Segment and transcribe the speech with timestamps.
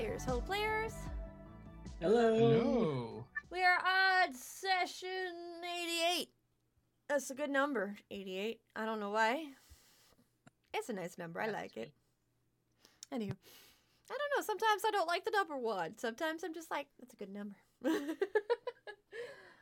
[0.00, 0.24] players.
[0.24, 0.92] Hello, players.
[2.00, 2.34] Hello.
[2.34, 3.24] Hello.
[3.50, 5.10] We are on session
[6.08, 6.28] 88.
[7.06, 8.60] That's a good number, 88.
[8.76, 9.44] I don't know why.
[10.72, 11.38] It's a nice number.
[11.38, 11.92] I That's like it.
[13.10, 13.20] sweet.
[13.20, 13.36] Anywho,
[14.10, 14.42] I don't know.
[14.42, 15.98] Sometimes I don't like the number one.
[15.98, 17.56] Sometimes I'm just like, that's a good number.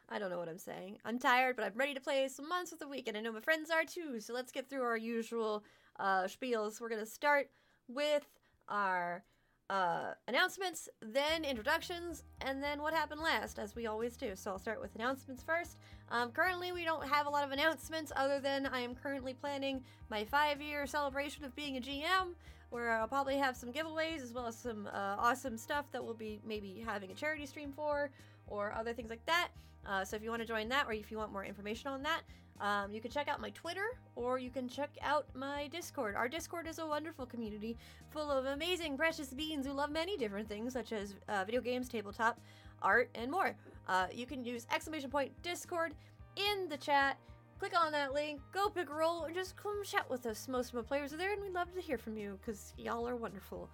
[0.09, 0.99] I don't know what I'm saying.
[1.05, 3.33] I'm tired, but I'm ready to play some months with the week, and I know
[3.33, 4.21] my friends are too.
[4.21, 5.65] So let's get through our usual
[5.99, 6.81] uh, spiels.
[6.81, 7.49] We're gonna start
[7.89, 8.25] with
[8.69, 9.25] our
[9.71, 14.35] uh, announcements, then introductions, and then what happened last, as we always do.
[14.35, 15.77] So I'll start with announcements first.
[16.11, 19.83] Um, currently, we don't have a lot of announcements other than I am currently planning
[20.11, 22.35] my five year celebration of being a GM,
[22.71, 26.15] where I'll probably have some giveaways as well as some uh, awesome stuff that we'll
[26.15, 28.11] be maybe having a charity stream for
[28.47, 29.49] or other things like that.
[29.87, 32.03] Uh, so if you want to join that or if you want more information on
[32.03, 32.23] that,
[32.61, 36.15] um, you can check out my Twitter or you can check out my Discord.
[36.15, 37.77] Our Discord is a wonderful community
[38.11, 41.89] full of amazing, precious beings who love many different things, such as uh, video games,
[41.89, 42.41] tabletop,
[42.83, 43.55] art, and more.
[43.87, 45.95] Uh, you can use exclamation point Discord
[46.37, 47.19] in the chat.
[47.59, 50.47] Click on that link, go pick a role, and just come chat with us.
[50.47, 53.09] Most of my players are there, and we'd love to hear from you because y'all
[53.09, 53.69] are wonderful.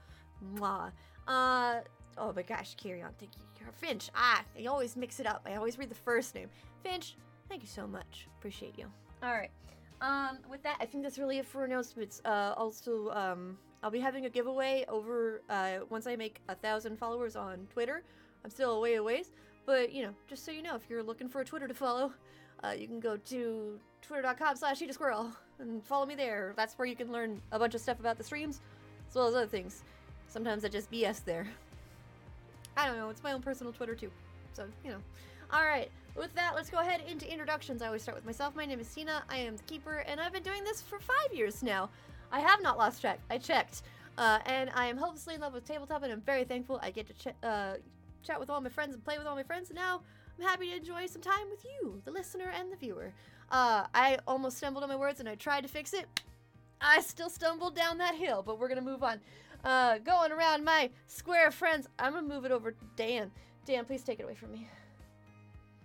[0.56, 0.90] Mwah.
[1.28, 1.80] Uh,
[2.16, 3.10] oh my gosh, carry on.
[3.18, 3.42] Thank you.
[3.72, 4.10] Finch.
[4.14, 5.46] Ah, I always mix it up.
[5.46, 6.48] I always read the first name.
[6.82, 7.16] Finch,
[7.54, 8.26] thank you so much.
[8.40, 8.86] Appreciate you.
[9.22, 9.50] All right.
[10.00, 12.20] Um, with that, I think that's really it for announcements.
[12.24, 16.98] Uh, also, um, I'll be having a giveaway over uh, once I make a thousand
[16.98, 18.02] followers on Twitter.
[18.44, 19.30] I'm still a way a ways,
[19.66, 22.12] but you know, just so you know, if you're looking for a Twitter to follow,
[22.64, 26.54] uh, you can go to twitter.com slash eat a squirrel and follow me there.
[26.56, 28.62] That's where you can learn a bunch of stuff about the streams,
[29.08, 29.84] as well as other things.
[30.26, 31.46] Sometimes I just BS there.
[32.76, 34.10] I don't know, it's my own personal Twitter too.
[34.54, 34.98] So, you know.
[35.54, 37.82] Alright, with that, let's go ahead into introductions.
[37.82, 38.54] I always start with myself.
[38.54, 39.24] My name is Hina.
[39.28, 41.90] I am the keeper, and I've been doing this for five years now.
[42.30, 43.18] I have not lost track.
[43.30, 43.82] I checked.
[44.16, 47.08] Uh, and I am hopelessly in love with tabletop, and I'm very thankful I get
[47.08, 47.74] to ch- uh,
[48.22, 49.70] chat with all my friends and play with all my friends.
[49.70, 50.02] And now
[50.38, 53.12] I'm happy to enjoy some time with you, the listener and the viewer.
[53.50, 56.06] Uh, I almost stumbled on my words, and I tried to fix it.
[56.80, 59.20] I still stumbled down that hill, but we're gonna move on.
[59.64, 63.30] Uh, going around my square of friends, I'm gonna move it over to Dan.
[63.64, 64.68] Dan, please take it away from me.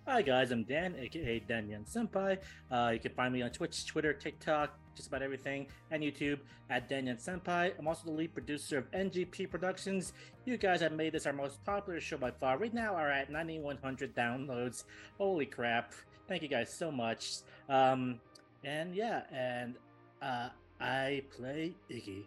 [0.10, 2.40] Hi guys, I'm Dan, aka Danyan Senpai.
[2.72, 6.40] Uh, you can find me on Twitch, Twitter, TikTok, just about everything, and YouTube
[6.72, 7.74] at Danyan Senpai.
[7.78, 10.14] I'm also the lead producer of NGP Productions.
[10.46, 12.58] You guys have made this our most popular show by far.
[12.58, 14.86] Right now, are at 9,100 downloads.
[15.20, 15.94] Holy crap!
[16.28, 17.42] Thank you guys so much.
[17.70, 18.20] Um,
[18.64, 19.76] and yeah, and
[20.24, 20.50] uh,
[20.82, 22.24] I play Iggy.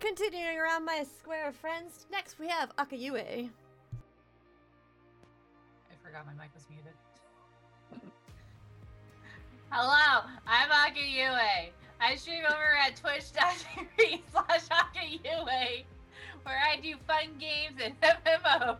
[0.00, 3.50] Continuing around my square of friends, next we have Akayuay.
[6.14, 6.92] I forgot my mic was muted.
[9.70, 11.70] Hello, I'm Akayuay.
[12.00, 15.84] I stream over at twitch.tv slash Akayuay,
[16.44, 18.76] where I do fun games and MMOs.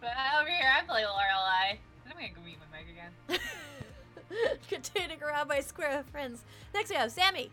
[0.00, 0.10] But
[0.40, 1.78] over here, I play Lorelei.
[2.06, 4.58] I'm gonna go mute my mic again.
[4.70, 7.50] Continuing around my square of friends, next we have Sammy.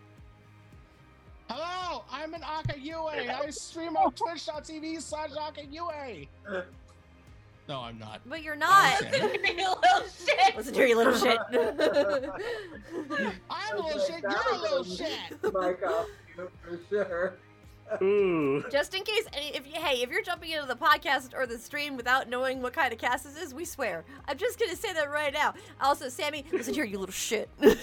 [1.50, 3.30] Hello, I'm an Akayuay.
[3.30, 6.28] I stream on twitch.tv slash Akayuay.
[7.68, 8.22] No, I'm not.
[8.26, 9.02] But you're not.
[9.02, 9.20] Okay.
[9.58, 10.56] you little shit!
[10.56, 11.40] Listen to you little shit.
[11.50, 11.58] I'm
[13.78, 14.22] a little shit.
[14.22, 15.20] You're a little shit.
[15.54, 17.34] My costume for sure.
[18.02, 18.64] Ooh.
[18.72, 21.96] Just in case, if you, hey, if you're jumping into the podcast or the stream
[21.96, 24.04] without knowing what kind of cast this is, we swear.
[24.28, 25.54] I'm just gonna say that right now.
[25.82, 27.50] Also, Sammy, listen here, you little shit.
[27.62, 27.76] you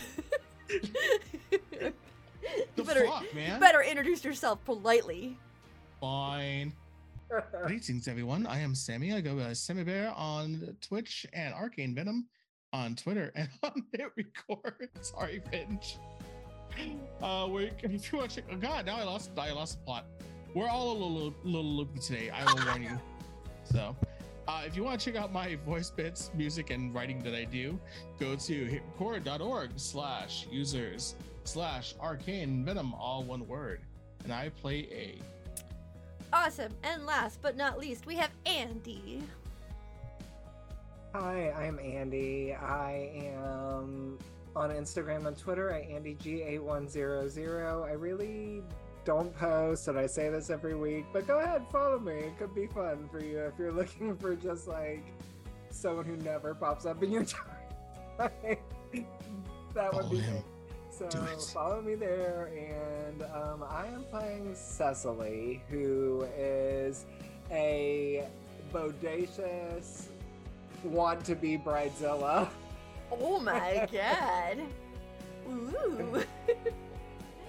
[2.76, 3.54] The better, fuck, man?
[3.54, 5.36] you better introduce yourself politely.
[6.00, 6.72] Fine.
[7.66, 8.46] Greetings, everyone.
[8.46, 9.12] I am Sammy.
[9.12, 12.26] I go by Sammy Bear on Twitch and Arcane Venom
[12.72, 14.88] on Twitter and on Hit Record.
[15.00, 15.96] Sorry, Finch.
[17.22, 19.84] Uh, we if you want to check, oh god, now I lost, I lost the
[19.84, 20.06] plot.
[20.54, 22.30] We're all a little, little loopy today.
[22.30, 23.00] I will warn you.
[23.64, 23.96] So,
[24.48, 27.44] uh, if you want to check out my voice bits, music, and writing that I
[27.44, 27.78] do,
[28.18, 31.14] go to hitrecord.org slash users
[31.44, 33.80] slash arcane venom, all one word.
[34.24, 35.18] And I play a
[36.32, 36.72] Awesome.
[36.82, 39.22] And last but not least, we have Andy.
[41.14, 42.54] Hi, I'm Andy.
[42.54, 44.18] I am
[44.56, 47.84] on Instagram and Twitter at AndyG8100.
[47.84, 48.62] I really
[49.04, 52.14] don't post, and I say this every week, but go ahead, follow me.
[52.14, 55.04] It could be fun for you if you're looking for just like
[55.70, 57.24] someone who never pops up in your
[58.18, 58.56] time.
[59.74, 60.34] that would be him.
[60.34, 60.42] me.
[61.10, 61.42] So Do it.
[61.52, 67.06] follow me there, and um, I am playing Cessily, who is
[67.50, 68.28] a
[68.72, 70.06] bodacious
[70.84, 72.48] want to be bridezilla.
[73.10, 74.58] Oh my god.
[75.50, 76.22] Ooh.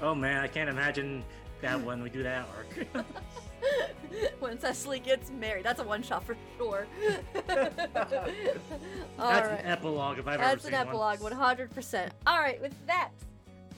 [0.02, 1.24] Oh man, I can't imagine
[1.62, 3.06] that when we do that arc.
[4.42, 5.64] when Cessily gets married.
[5.64, 6.86] That's a one shot for sure.
[7.34, 7.88] All That's
[9.18, 9.60] right.
[9.62, 11.32] an epilogue if I've That's ever an epilogue, one.
[11.32, 12.10] 100%.
[12.28, 13.12] All right, with that,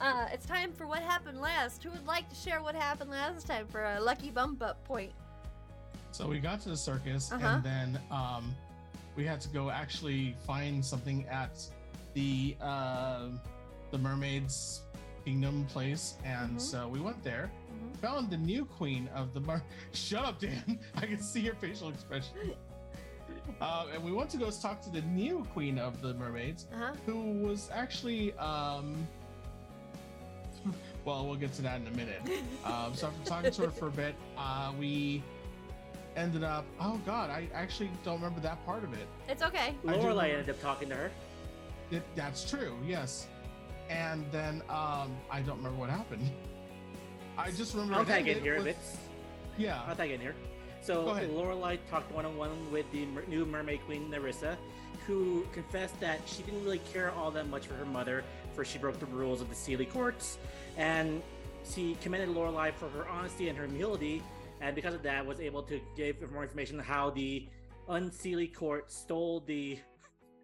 [0.00, 1.82] uh, it's time for what happened last.
[1.82, 5.12] Who would like to share what happened last time for a lucky bump up point?
[6.12, 7.46] So we got to the circus, Uh-huh.
[7.46, 8.54] and then um,
[9.16, 11.58] we had to go actually find something at
[12.14, 13.28] the uh,
[13.90, 14.82] the mermaids
[15.24, 16.60] kingdom place, and Mhm.
[16.60, 17.96] so we went there, Mhm.
[17.98, 19.62] found the new queen of the mer.
[19.92, 20.78] Shut up, Dan!
[20.94, 22.36] I can see your facial expression.
[23.60, 26.76] Uh, and we went to go talk to the new queen of the mermaids, Uh
[26.78, 26.92] huh.
[27.06, 29.06] who was actually um.
[31.06, 32.20] Well, we'll get to that in a minute.
[32.64, 35.22] Um, so after talking to her for a bit, uh, we
[36.16, 36.64] ended up.
[36.80, 39.06] Oh God, I actually don't remember that part of it.
[39.28, 39.72] it's okay.
[39.86, 41.10] I Lorelei ended up talking to her.
[41.92, 43.28] it that's true, yes.
[43.88, 46.28] And then um, I don't remember what happened.
[47.38, 47.94] I just remember.
[47.94, 48.76] I'll it tag in ended here a bit.
[49.56, 49.80] Yeah.
[49.86, 50.34] I'll tag in here.
[50.82, 51.20] So Go.
[51.32, 54.56] Lorelei talked one on one with the new mermaid queen Narissa,
[55.06, 58.24] who confessed that she didn't really care all that much for her mother,
[58.56, 60.38] for she broke the rules of the Seelie courts,
[60.76, 61.22] and
[61.70, 64.22] she commended Lorelei for her honesty and her humility,
[64.60, 67.46] and because of that, was able to give more information on how the
[67.88, 69.78] Unseelie court stole the,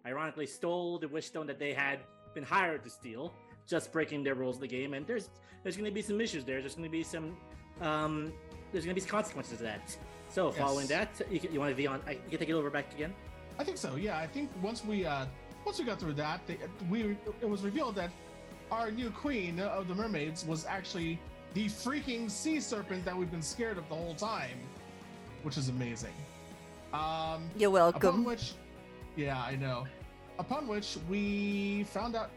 [0.05, 1.99] ironically, stole the wish stone that they had
[2.35, 3.33] been hired to steal,
[3.67, 4.93] just breaking their rules of the game.
[4.93, 5.29] And there's
[5.63, 6.59] there's going to be some issues there.
[6.61, 7.35] There's going to be some
[7.81, 8.31] um,
[8.71, 9.95] there's going to be consequences to that.
[10.29, 11.07] So following Yes.
[11.17, 12.01] that, you, can, you want to be on?
[12.07, 13.13] I, you can take it over back again.
[13.59, 13.95] I think so.
[13.95, 15.25] Yeah, I think once we uh
[15.65, 16.57] once we got through that, they,
[16.89, 18.11] we it was revealed that
[18.71, 21.19] our new queen of the mermaids was actually
[21.53, 24.57] the freaking sea serpent that we've been scared of the whole time,
[25.43, 26.13] which is amazing.
[26.93, 28.09] Um, You're welcome.
[28.09, 28.53] upon which,
[29.15, 29.85] yeah, I know.
[30.39, 32.31] Upon which we found out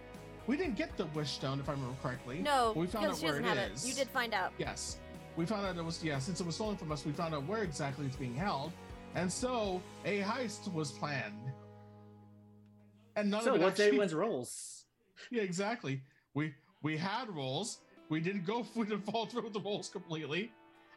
[0.47, 2.39] we didn't get the wish stone, if I remember correctly.
[2.39, 3.85] No, but we found out she where doesn't have it.
[3.85, 4.53] You did find out.
[4.59, 4.99] Yes.
[5.37, 7.47] We found out it was, yeah, since it was stolen from us, we found out
[7.47, 8.73] where exactly it's being held.
[9.15, 11.53] And so a heist was planned.
[13.17, 14.85] And none so of it what's actually, everyone's roles?
[15.31, 16.03] Yeah, exactly.
[16.35, 17.79] We we had roles.
[18.09, 20.53] We didn't go we didn't fall through with the roles completely.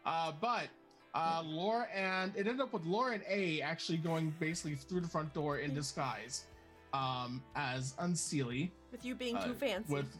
[0.06, 0.68] Uh, but
[1.16, 5.08] uh, Laura and it ended up with Laura and A actually going basically through the
[5.08, 6.46] front door in disguise
[6.94, 9.92] um, as Unseelie With you being uh, too fancy.
[9.92, 10.16] with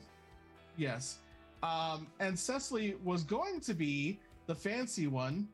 [0.78, 1.18] yes
[1.62, 4.18] um and cessily was going to be
[4.48, 5.48] the fancy one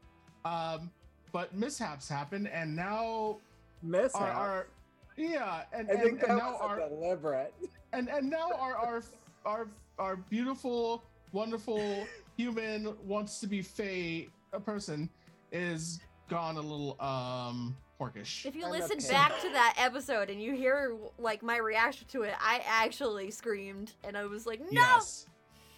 [0.46, 0.92] um
[1.32, 3.38] but mishaps happened and now
[3.82, 4.68] Miss our, our
[5.18, 7.54] yeah and, I and, think that and now was our deliberate.
[7.94, 9.04] and and now our our
[9.46, 9.68] our
[9.98, 12.06] our beautiful wonderful
[12.38, 15.10] human wants to be fey a person
[15.52, 19.10] is gone a little um porkish If you I'm listen okay.
[19.10, 23.94] back to that episode and you hear like my reaction to it, I actually screamed
[24.04, 25.28] and I was like, "No!" yes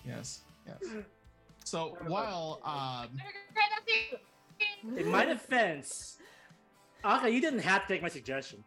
[0.05, 0.79] yes yes
[1.63, 3.09] so while um
[4.97, 6.17] In my defense,
[7.03, 8.63] Aka, you didn't have to take my suggestion.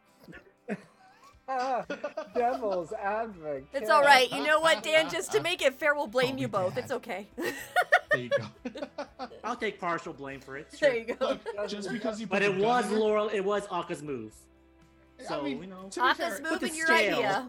[2.34, 3.66] Devil's advocate.
[3.72, 4.30] It's all right.
[4.30, 5.10] You know what, Dan?
[5.10, 6.74] Just to make it fair, we'll blame you both.
[6.74, 6.84] God.
[6.84, 7.28] It's okay.
[7.36, 8.86] there you go
[9.44, 10.70] I'll take partial blame for it.
[10.80, 11.28] there you go.
[11.28, 13.28] Look, just because you put But it was in Laurel.
[13.28, 14.32] It was Aka's move.
[15.26, 15.88] So I mean, you know.
[15.90, 17.48] to be Aka's fair, with the your idea.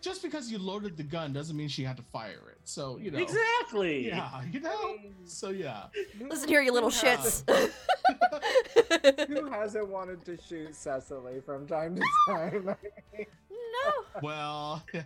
[0.00, 2.58] Just because you loaded the gun doesn't mean she had to fire it.
[2.64, 4.06] So you know, Exactly.
[4.08, 4.96] yeah, you know.
[5.26, 5.84] So yeah,
[6.20, 7.42] Listen here, you little shits.
[9.28, 12.64] Who hasn't wanted to shoot Cessily from time to time?
[13.18, 13.92] no.
[14.22, 15.02] well, yeah.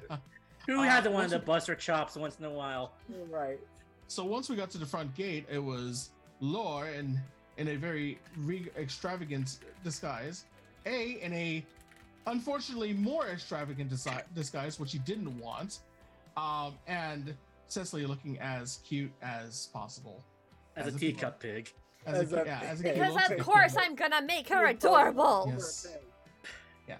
[0.66, 2.92] Who Uh, hasn't wanted once to bust her chops once in a while?
[3.30, 3.58] right.
[4.06, 6.10] So once we got to the front gate, it was
[6.40, 7.18] Lore in
[7.56, 10.44] in a very re- extravagant disguise.
[10.86, 11.64] A in a
[12.26, 15.80] unfortunately more extravagant disi- disguise, which he didn't want,
[16.36, 17.34] um, and
[17.68, 20.22] Cessily looking as cute as possible.
[20.76, 21.72] As, As a a teacup pig.
[22.06, 23.40] As, As a, a yeah, as a Because little of pig.
[23.40, 25.50] course I'm gonna make her adorable.
[25.52, 25.86] Yes.
[26.86, 26.96] Yeah.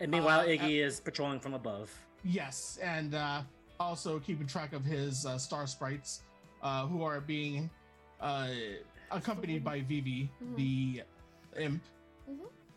[0.00, 1.90] And meanwhile, Uh, Iggy is patrolling from above.
[2.24, 3.42] Yes, and uh,
[3.80, 6.22] also keeping track of his uh, star sprites,
[6.62, 7.68] uh, who are being
[8.20, 8.48] uh,
[9.10, 10.56] accompanied by Vivi, Mhm.
[10.56, 11.02] the
[11.60, 11.82] imp.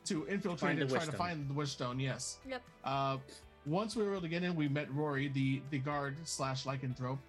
[0.06, 2.00] To infiltrate Find and try wish to find the wish stone.
[2.00, 2.38] Yes.
[2.48, 2.62] Yep.
[2.84, 3.18] Uh,
[3.66, 7.20] once we were able to get in, we met Rory, the the guard slash lycanthrope,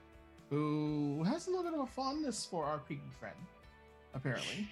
[0.50, 3.36] who has a little bit of a fondness for our peaky friend,
[4.14, 4.68] apparently.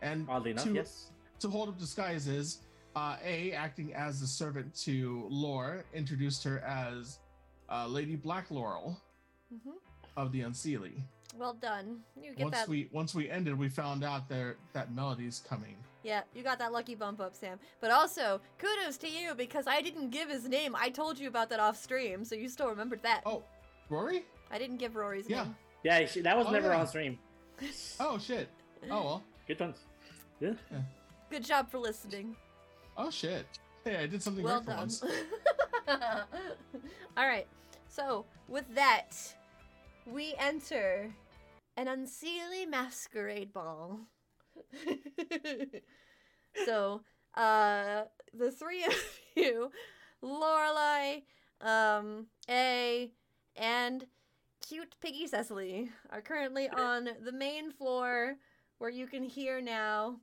[0.00, 1.10] And Oddly enough, to, yes.
[1.40, 2.60] to hold up disguises,
[2.94, 7.18] uh, A, acting as the servant to Lore, introduced her as
[7.70, 9.00] uh, Lady Black Laurel
[9.52, 9.72] Mhm.
[10.16, 11.02] of the Unseelie.
[11.36, 12.00] Well done.
[12.20, 12.68] You get Once that.
[12.68, 15.76] we once we ended, we found out there that melody's coming.
[16.04, 17.58] Yeah, you got that lucky bump up, Sam.
[17.80, 20.76] But also, kudos to you because I didn't give his name.
[20.76, 23.22] I told you about that off stream, so you still remembered that.
[23.26, 23.42] Oh,
[23.88, 24.24] Rory?
[24.50, 25.42] I didn't give Rory's Yeah.
[25.44, 25.56] name.
[25.82, 26.80] Yeah, she- that was Oh, never yeah.
[26.80, 27.18] on stream.
[28.00, 28.48] Oh shit.
[28.90, 29.24] Oh well.
[29.48, 29.78] Good times.
[30.40, 30.52] Yeah.
[31.30, 32.36] Good job for listening.
[32.96, 33.46] Oh shit.
[33.84, 34.78] Hey, I did something Well right for done.
[34.78, 35.02] once.
[37.16, 37.46] All right.
[37.88, 39.16] So, with that,
[40.06, 41.10] we enter
[41.76, 43.98] an unseelie masquerade ball.
[46.66, 47.02] so,
[47.34, 48.02] uh,
[48.34, 49.70] the three of you,
[50.22, 51.20] Lorelei,
[51.60, 53.10] um, A,
[53.56, 54.06] and
[54.66, 58.36] cute Piggy Cessily, are currently on the main floor
[58.78, 60.20] where you can hear now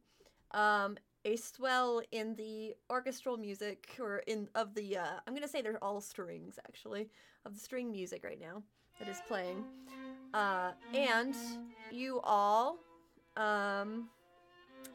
[0.51, 5.61] um, a swell in the orchestral music or in of the uh, I'm gonna say
[5.61, 7.09] they're all strings actually
[7.45, 8.63] of the string music right now
[8.99, 9.63] that is playing.
[10.33, 11.35] Uh, and
[11.91, 12.77] you all,
[13.37, 14.09] um,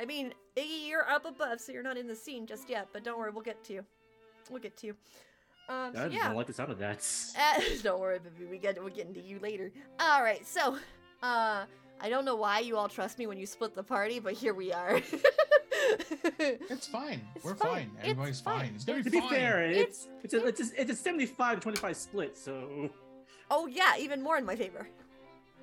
[0.00, 2.88] I mean, Iggy, you're up above, so you're not in the scene just yet.
[2.92, 3.84] But don't worry, we'll get to you.
[4.50, 4.96] We'll get to you.
[5.68, 6.26] Um, so I yeah.
[6.28, 7.06] don't like the sound of that.
[7.38, 8.50] Uh, don't worry, baby.
[8.50, 9.70] We get we're getting to you later.
[10.00, 10.76] All right, so
[11.22, 11.64] uh,
[12.00, 14.54] I don't know why you all trust me when you split the party, but here
[14.54, 15.00] we are.
[16.38, 17.20] It's fine.
[17.34, 17.70] It's We're fine.
[17.70, 17.90] fine.
[17.98, 18.60] It's Everybody's fine.
[18.60, 18.72] fine.
[18.76, 19.30] It's gonna to be be fine.
[19.30, 22.90] fair, It's- it's it's a, it's a, it's a 75 25 split, so
[23.50, 24.88] oh yeah, even more in my favor.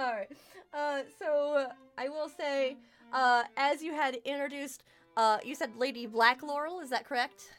[0.00, 0.30] all right.
[0.72, 2.76] Uh, so uh, I will say,
[3.12, 4.82] uh, as you had introduced,
[5.16, 6.80] uh, you said Lady Black Laurel.
[6.80, 7.52] Is that correct?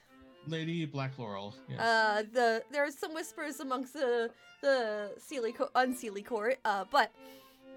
[0.48, 1.54] Lady Black Laurel.
[1.70, 1.80] Yes.
[1.80, 4.32] Uh, the there's some whispers amongst the
[4.62, 7.12] the Seelie co- unseelie court, uh, but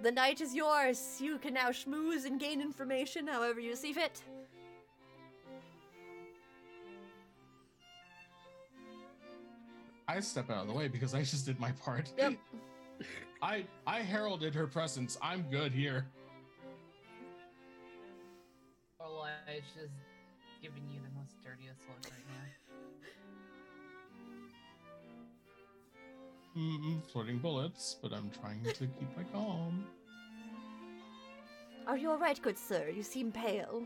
[0.02, 1.18] the night is yours.
[1.20, 4.22] You can now schmooze and gain information however you see fit.
[10.06, 12.10] I step out of the way because I just did my part.
[12.16, 12.34] Yep.
[13.42, 15.18] I I heralded her presence.
[15.20, 16.06] I'm good here.
[18.98, 19.92] Lorelei's just
[20.62, 22.34] giving you the most dirtiest look right now.
[26.56, 29.84] Mm, flirting bullets, but I'm trying to keep my calm.
[31.86, 32.88] Are you all right, good sir?
[32.88, 33.82] You seem pale.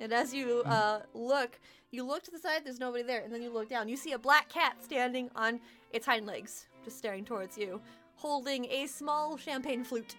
[0.00, 1.58] And as you uh, look,
[1.90, 2.62] you look to the side.
[2.64, 3.88] There's nobody there, and then you look down.
[3.88, 5.60] You see a black cat standing on
[5.92, 7.80] its hind legs, just staring towards you,
[8.16, 10.16] holding a small champagne flute.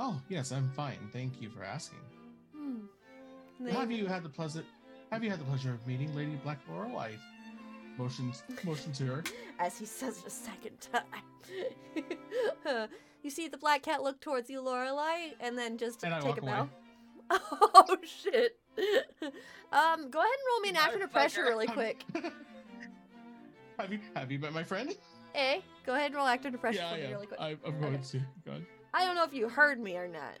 [0.00, 1.08] Oh yes, I'm fine.
[1.12, 1.98] Thank you for asking.
[2.54, 3.66] Hmm.
[3.68, 4.64] Have you had the pleasant?
[5.10, 6.98] Have you had the pleasure of meeting Lady Black Laurel?
[6.98, 7.12] I
[7.98, 9.24] motions motion to her.
[9.58, 11.02] as he says it a second time.
[13.22, 16.42] you see the black cat look towards you, Lorelei, and then just And take a
[16.42, 16.68] bow.
[17.30, 18.58] Oh shit!
[18.78, 22.02] um, go ahead and roll me an action of pressure really quick.
[23.78, 24.96] have you have you met my friend?
[25.34, 27.10] A, go ahead and roll action of pressure yeah, for me yeah.
[27.10, 27.40] really quick.
[27.40, 28.02] I, I'm going Okay.
[28.12, 28.20] to.
[28.46, 28.66] God.
[28.94, 30.38] I don't know if you heard me or not.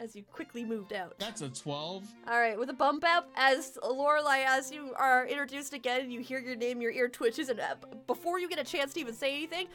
[0.00, 1.18] As you quickly moved out.
[1.18, 2.04] That's a twelve.
[2.28, 6.38] All right, with a bump up, as Lorelei, as you are introduced again, you hear
[6.38, 7.74] your name, your ear twitches, and uh,
[8.06, 9.66] before you get a chance to even say anything,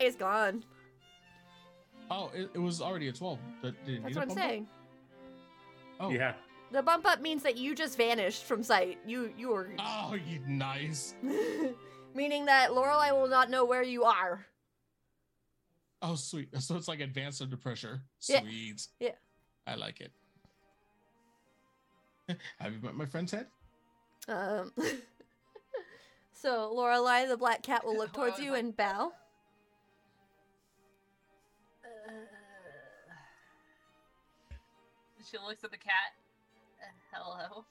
[0.00, 0.64] it's gone.
[2.10, 3.38] Oh, it, it was already a twelve.
[3.62, 4.44] Did, did That's need a what I'm bump up?
[4.50, 4.66] saying.
[6.00, 6.10] Oh.
[6.10, 6.32] yeah.
[6.72, 8.98] The bump up means that you just vanished from sight.
[9.06, 11.14] You you were Oh, you nice.
[12.18, 14.44] meaning that Lorelei will not know where you are.
[16.02, 16.48] Oh, sweet.
[16.60, 18.02] So it's like advanced under pressure.
[18.28, 18.40] Yeah.
[18.40, 18.88] Sweet.
[18.98, 19.12] Yeah.
[19.68, 20.10] I like it.
[22.58, 23.46] Have you met my friend's head?
[24.26, 24.72] Um,
[26.32, 29.12] so Lorelei, the black cat, will look towards you and bow.
[35.30, 36.14] She looks at the cat.
[36.80, 37.64] Uh, hello.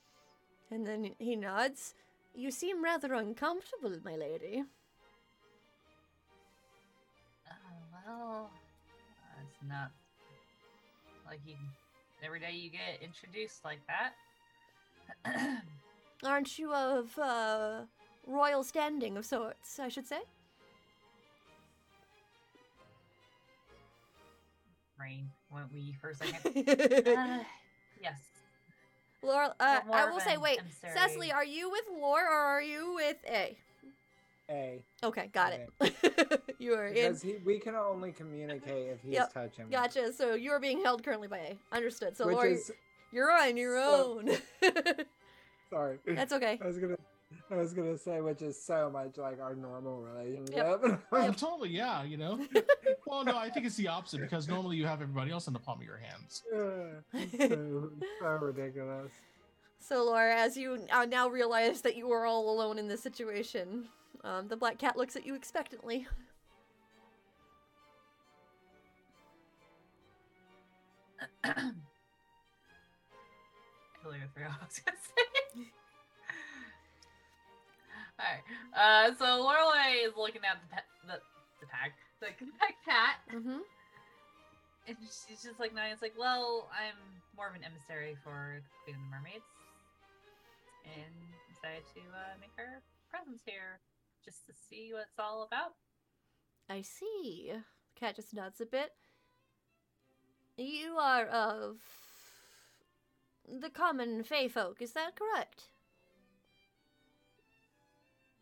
[0.71, 1.95] And then he nods.
[2.37, 4.63] You seem rather uncomfortable, my lady.
[7.49, 7.53] Uh,
[7.91, 9.89] well, uh, it's not
[11.25, 11.55] like you.
[12.23, 14.13] Every day you get introduced like that.
[16.23, 17.85] Aren't you of uh,
[18.27, 20.19] royal standing of sorts, I should say?
[24.99, 27.07] Rain went we for a second.
[27.17, 27.39] Uh,
[27.99, 28.19] yes.
[29.23, 30.59] Laura, uh, But I will say, wait,
[30.95, 33.57] Cessily, are you with Lore or are you with A?
[34.49, 34.81] A.
[35.03, 35.69] Okay, got it.
[36.59, 36.93] you are in.
[36.93, 39.65] Because he, we can only communicate if he's Yep, touching.
[39.69, 40.13] Gotcha.
[40.13, 41.57] So you are being held currently by A.
[41.75, 42.15] Understood.
[42.15, 42.71] So Which Lore, is
[43.11, 44.37] you're on your so- own.
[45.69, 45.97] sorry.
[46.05, 46.59] That's okay.
[46.63, 46.95] I was gonna,
[47.51, 51.01] I was gonna say, which is so much like our normal relationship.
[51.11, 51.69] Oh, totally.
[51.69, 52.03] Yeah.
[52.03, 52.39] You know.
[53.05, 55.59] well, no, I think it's the opposite because normally you have everybody else in the
[55.59, 56.43] palm of your hands.
[56.51, 59.11] so, so ridiculous.
[59.79, 63.85] So, Laura, as you uh, now realize that you are all alone in this situation,
[64.23, 66.07] um, the black cat looks at you expectantly.
[71.43, 71.71] I
[74.03, 75.71] totally I was gonna say.
[78.27, 78.43] Alright.
[78.75, 81.23] Uh, so Lorelei is looking at the, pe- the,
[81.63, 81.95] the tag.
[82.21, 83.23] Like a cat.
[83.31, 83.63] Mm-hmm.
[84.87, 85.93] And she's just like nodding.
[85.93, 86.95] It's like, well, I'm
[87.35, 89.45] more of an emissary for the Queen of the Mermaids,
[90.85, 91.13] and
[91.53, 93.79] decided to uh, make her presence here
[94.25, 95.73] just to see what it's all about.
[96.69, 97.51] I see.
[97.53, 98.91] The cat just nods a bit.
[100.57, 101.77] You are of
[103.47, 105.69] the common Fey folk, is that correct?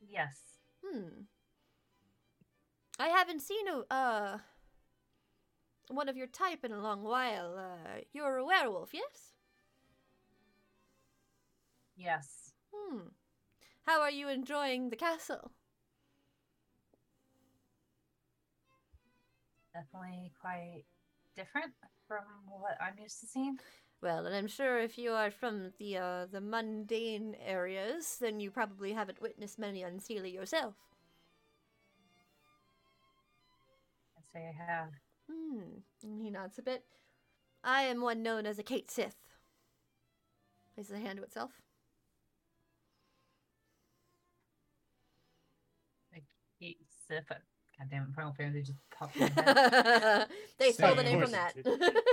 [0.09, 0.59] Yes.
[0.83, 1.23] Hmm.
[2.99, 4.37] I haven't seen a uh
[5.89, 7.57] one of your type in a long while.
[7.57, 9.33] Uh, you're a werewolf, yes?
[11.95, 12.53] Yes.
[12.73, 13.09] Hmm.
[13.83, 15.51] How are you enjoying the castle?
[19.73, 20.85] Definitely quite
[21.35, 21.73] different
[22.07, 23.59] from what I'm used to seeing.
[24.01, 28.51] Well, and I'm sure if you are from the uh, the mundane areas, then you
[28.51, 30.75] probably haven't witnessed many unseelie yourself.
[34.17, 34.89] I'd say I have.
[35.31, 35.79] Hmm.
[36.03, 36.83] And he nods a bit.
[37.63, 39.15] I am one known as a Cait Sith.
[40.75, 41.51] Places a hand to itself.
[46.13, 46.21] A
[46.59, 47.27] Cait Sith.
[47.29, 49.31] God damn it, Final Fantasy just popped in
[50.59, 51.53] they stole the name from that.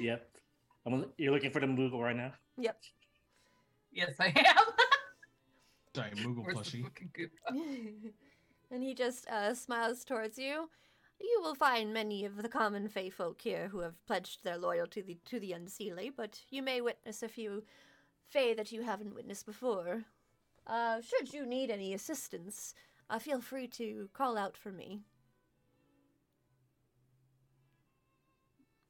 [0.00, 0.28] Yep.
[0.86, 2.32] I'm, you're looking for the Moogle right now.
[2.58, 2.80] yep.
[3.92, 4.64] yes, I am.
[5.94, 6.84] Giant Moogle plushie.
[8.70, 10.68] and he just uh, smiles towards you.
[11.20, 15.00] You will find many of the common Fey folk here who have pledged their loyalty
[15.00, 17.64] to the, to the Unseelie, but you may witness a few
[18.28, 20.04] Fey that you haven't witnessed before.
[20.66, 22.74] Uh, should you need any assistance,
[23.08, 25.00] uh, feel free to call out for me.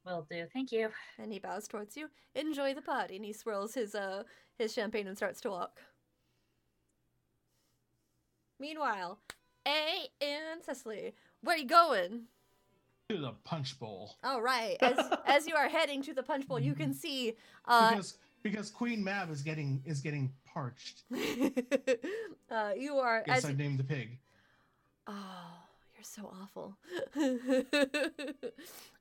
[0.07, 0.45] Will do.
[0.53, 0.89] Thank you.
[1.19, 2.07] And he bows towards you.
[2.33, 4.23] Enjoy the party, and he swirls his uh
[4.57, 5.81] his champagne and starts to walk.
[8.57, 9.19] Meanwhile,
[9.67, 11.11] A and Cessily,
[11.43, 12.21] where are you going?
[13.09, 14.15] To the punch bowl.
[14.23, 14.77] All right.
[14.81, 17.33] As as you are heading to the punch bowl, you can see
[17.65, 21.03] uh, because because Queen Mab is getting is getting parched.
[22.49, 24.17] uh you are Yes, as I named the pig.
[25.05, 25.13] Oh,
[25.97, 26.77] you're so awful.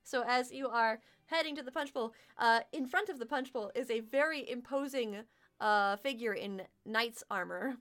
[0.03, 3.53] so as you are heading to the punch bowl, uh, in front of the punch
[3.53, 5.25] bowl is a very imposing
[5.61, 7.77] uh, figure in knight's armor,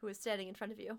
[0.00, 0.98] who is standing in front of you.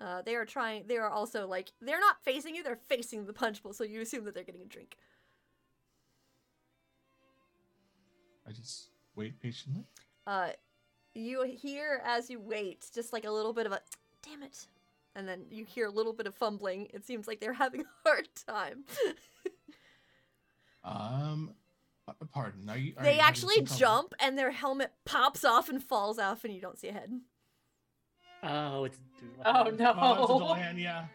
[0.00, 0.84] Uh, they are trying.
[0.86, 3.72] They are also like they're not facing you; they're facing the punch bowl.
[3.72, 4.96] So you assume that they're getting a drink.
[8.46, 9.84] I just wait patiently.
[10.26, 10.50] Uh,
[11.14, 13.80] you hear as you wait, just like a little bit of a
[14.22, 14.66] damn it,
[15.16, 16.88] and then you hear a little bit of fumbling.
[16.92, 18.84] It seems like they're having a hard time.
[20.84, 21.50] Um,
[22.32, 22.68] pardon.
[22.70, 23.78] Are you, are they you actually some trouble?
[23.78, 27.10] jump, and their helmet pops off and falls off, and you don't see a head.
[28.42, 28.98] Oh, it's.
[29.44, 29.94] Oh no.
[29.98, 31.06] Oh, that's a Dullahan, yeah.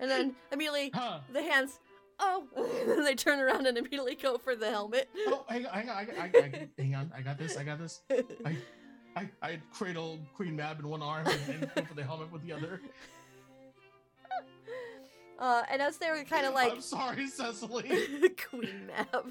[0.00, 1.18] And then immediately Huh.
[1.32, 1.78] the hands,
[2.18, 2.44] oh,
[2.96, 5.08] and they turn around and immediately go for the helmet.
[5.26, 7.12] Oh, hang on, hang on, I, I, I, hang on.
[7.14, 7.56] I got this.
[7.56, 8.02] I got this.
[8.10, 8.56] I,
[9.16, 12.42] I, I cradle Queen Mab in one arm and then go for the helmet with
[12.46, 12.80] the other.
[15.38, 17.88] uh, and as they were kind of like I'm sorry, Cessily.
[18.50, 19.26] Queen Map.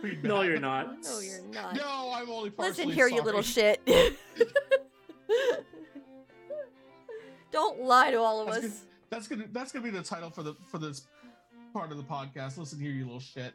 [0.00, 0.46] Queen No, Mab.
[0.46, 0.96] you're not.
[1.04, 1.76] No, you're not.
[1.76, 3.80] No, I'm only partially Listen here, you little shit.
[7.50, 8.62] Don't lie to all of That's us.
[8.62, 11.02] gonna, that's gonna that's gonna be the title for the for this
[11.74, 12.56] part of the podcast.
[12.56, 13.52] Listen here, you little shit.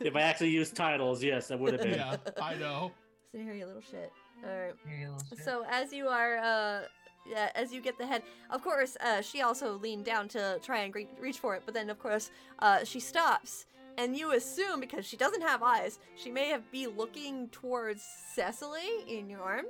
[0.00, 1.94] If I actually used titles, yes, that would have been.
[1.94, 2.92] Yeah, I know.
[3.32, 4.12] Listen here, you little shit.
[4.46, 4.74] All right.
[4.86, 5.44] Here, you little shit.
[5.44, 6.80] So as you are, uh,
[7.26, 10.80] yeah, as you get the head, of course, uh, she also leaned down to try
[10.80, 13.64] and gre- reach for it, but then of course, uh, she stops,
[13.96, 18.02] and you assume because she doesn't have eyes, she may have be looking towards
[18.36, 19.64] Cessily in your arm.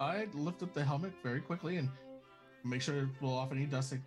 [0.00, 1.88] I lift up the helmet very quickly and
[2.64, 3.92] make sure to blow off any dust.
[3.92, 4.00] Like,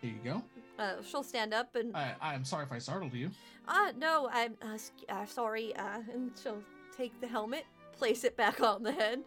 [0.00, 0.42] here you go.
[0.78, 3.30] Uh, she'll stand up and, I I'm sorry if I startled you.
[3.66, 6.62] uh, no, I'm uh, sc- uh, sorry, uh, and she'll
[6.96, 9.20] take the helmet, place it back on the head.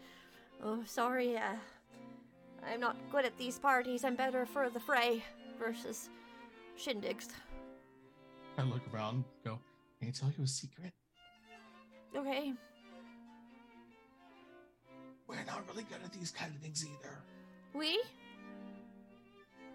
[0.63, 1.55] Oh, sorry, uh,
[2.69, 4.03] I'm not good at these parties.
[4.03, 5.23] I'm better for the fray
[5.57, 6.09] versus
[6.77, 7.27] shindigs.
[8.57, 9.57] I look around, go.
[9.99, 10.91] Can I tell you a secret?
[12.15, 12.53] Okay.
[15.27, 17.19] We're not really good at these kind of things either.
[17.73, 18.01] We?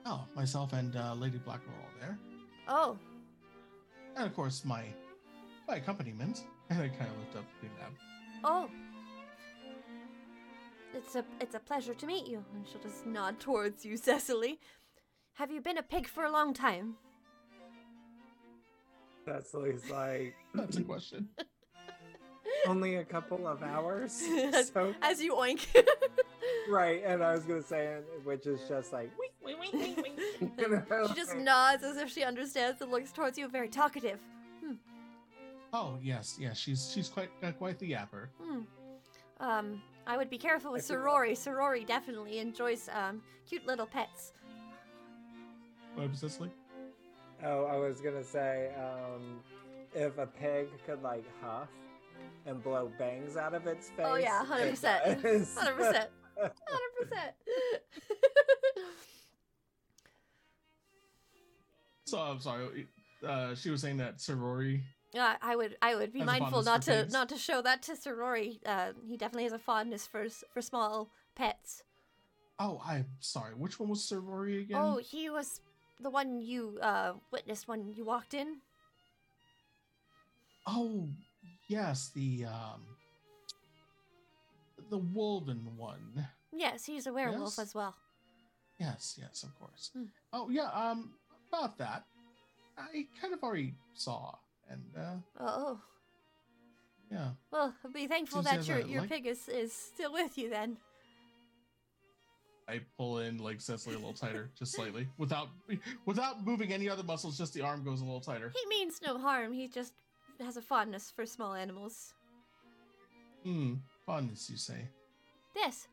[0.05, 2.19] Oh, myself and uh, Lady Black are all there,
[2.69, 2.99] Oh,
[4.17, 4.85] and of course my
[5.67, 6.45] my accompaniment.
[6.71, 7.93] And I kind of lift up Queen Mab.
[8.45, 8.69] oh.
[10.97, 12.45] It's a it's a pleasure to meet you.
[12.55, 14.59] And she'll just nod towards you, Cessily.
[15.35, 16.95] Have you been a pig for a long time?
[19.27, 21.29] Cessily's like, That's a question.
[22.69, 24.23] only a couple of hours.
[24.53, 25.67] As- So As you oink.
[26.71, 30.19] right, and I was gonna say, which is just like, wink, wink, wink, wink,
[30.71, 31.09] wink.
[31.09, 34.21] She just nods as if she understands and looks towards you, very talkative.
[35.77, 36.57] Oh yes, yes.
[36.57, 38.29] She's she's quite uh, quite the yapper.
[38.41, 38.61] Hmm.
[39.41, 41.33] Um, I would be careful with I feel- Sir Rory.
[41.33, 44.33] Sorori definitely enjoys um cute little pets.
[45.97, 46.51] What was Cessily?
[47.43, 49.41] Oh, I was gonna say, um,
[49.95, 51.69] if a pig could like huff
[52.47, 54.07] and blow bangs out of its face.
[54.09, 57.35] Oh yeah, hundred percent, hundred percent, hundred percent.
[62.07, 62.87] So I'm sorry.
[63.27, 64.83] Uh, she was saying that sorority.
[65.15, 67.83] Yeah, I would, I would be Has a mindful not to, not to show that
[67.83, 68.61] to Sir Rory.
[68.67, 71.85] Uh, he definitely has a fondness for for small pets.
[72.59, 73.55] Oh, I'm sorry.
[73.55, 74.77] Which one was Sir Rory again?
[74.81, 75.61] Oh, he was
[76.01, 78.57] the one you uh witnessed when you walked in.
[80.67, 81.09] Oh,
[81.69, 82.83] yes, the um,
[84.91, 86.27] the Wolven one.
[86.53, 87.59] Yes, he's a werewolf Yes?
[87.59, 87.95] as well.
[88.79, 89.91] Yes, yes, of course.
[89.95, 90.05] Hmm.
[90.33, 91.15] Oh yeah, um,
[91.53, 92.05] about that,
[92.77, 94.35] I kind of already saw,
[94.71, 95.81] and uh, Oh,
[97.11, 97.31] yeah.
[97.51, 100.51] well, be thankful Seems he that your your like- pig is, is still with you
[100.51, 100.77] then.
[102.67, 105.49] I pull in like Cessily a little tighter, just slightly, without
[106.07, 107.37] without moving any other muscles.
[107.37, 108.51] Just the arm goes a little tighter.
[108.55, 109.53] He means no harm.
[109.53, 109.93] He just
[110.41, 112.15] has a fondness for small animals.
[113.43, 113.75] Hmm,
[114.07, 114.89] fondness, you say?
[115.55, 115.89] Yes.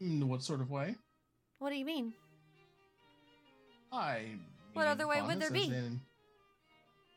[0.00, 0.96] In what sort of way?
[1.58, 2.12] What do you mean?
[3.90, 4.26] I.
[4.74, 5.64] What other way would there be?
[5.64, 6.00] in-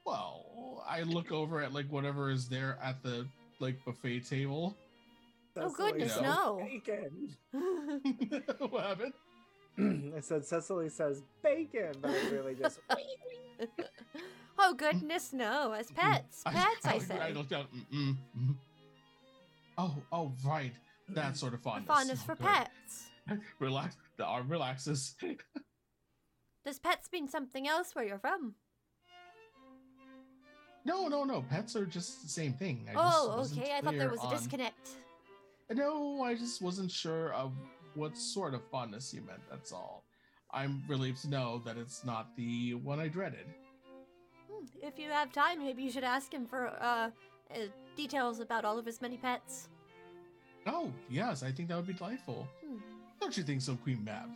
[0.05, 3.25] well, I look over at like whatever is there at the
[3.59, 4.75] like buffet table.
[5.55, 6.59] Oh, goodness, no.
[6.63, 7.35] Bacon.
[8.69, 9.13] what happened?
[10.17, 12.79] I said Cessily says bacon, but it really just.
[14.59, 15.71] oh goodness, no!
[15.73, 17.33] As pets, pets, I, I say.
[17.33, 17.67] looked out.
[17.73, 18.55] Mm-mm, mm.
[19.77, 20.73] Oh, oh, right.
[21.09, 21.87] That sort of A fondness.
[21.95, 22.45] fondness Oh, for good.
[22.47, 23.09] pets.
[23.59, 23.95] Relax.
[24.17, 25.15] The arm relaxes.
[26.65, 28.55] Does pets mean something else where you're from?
[30.85, 31.41] No, no, no.
[31.49, 32.87] Pets are just the same thing.
[32.89, 33.71] I oh, okay.
[33.75, 34.89] I thought there was a on- disconnect.
[35.71, 37.53] No, I just wasn't sure of
[37.95, 39.41] what sort of fondness you meant.
[39.49, 40.03] That's all.
[40.51, 43.45] I'm relieved to know that it's not the one I dreaded.
[44.51, 47.09] Hmm, If you have time, maybe you should ask him for uh,
[47.51, 47.57] uh
[47.95, 49.69] details about all of his many pets.
[50.67, 52.47] Oh, yes, I think that would be delightful.
[52.63, 52.77] Hmm.
[53.19, 54.29] Don't you think so, Queen Mab?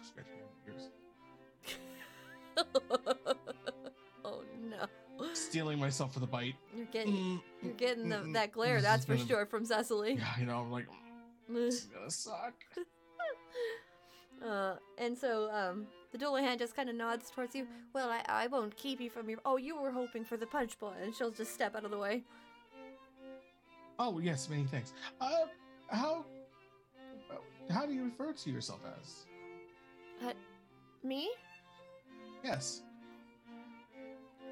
[5.38, 6.56] Stealing myself for the bite.
[6.76, 8.82] You're getting Mm, you're getting the, mm, that glare.
[8.82, 10.18] That's for sure from Cessily.
[10.18, 10.88] Yeah, you know, I'm like,
[11.48, 12.54] this is gonna suck.
[14.46, 17.66] Uh, and so um, the Dullahan just kind of nods towards you.
[17.94, 19.40] Well, I, I won't keep you from your.
[19.46, 21.98] Oh, you were hoping for the punch bowl, and she'll just step out of the
[21.98, 22.24] way.
[24.00, 24.94] Oh, yes, many thanks.
[25.20, 25.46] Uh,
[25.90, 26.24] how,
[27.72, 29.26] how do you refer to yourself as?
[30.24, 30.34] Uh,
[31.04, 31.32] Me?
[32.44, 32.84] Yes.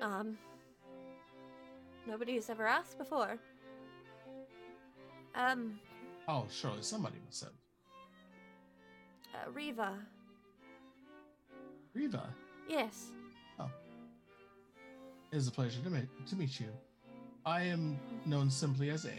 [0.01, 0.37] Um.
[2.07, 3.37] Nobody's ever asked before.
[5.33, 5.79] Um,
[6.27, 7.53] Oh, surely somebody must have.
[9.33, 9.93] uh, Riva.
[11.93, 12.33] Riva,
[12.67, 13.11] Yes.
[13.59, 13.69] Oh.
[15.31, 16.67] It is a pleasure to meet, to meet you.
[17.45, 19.13] I am known simply as A.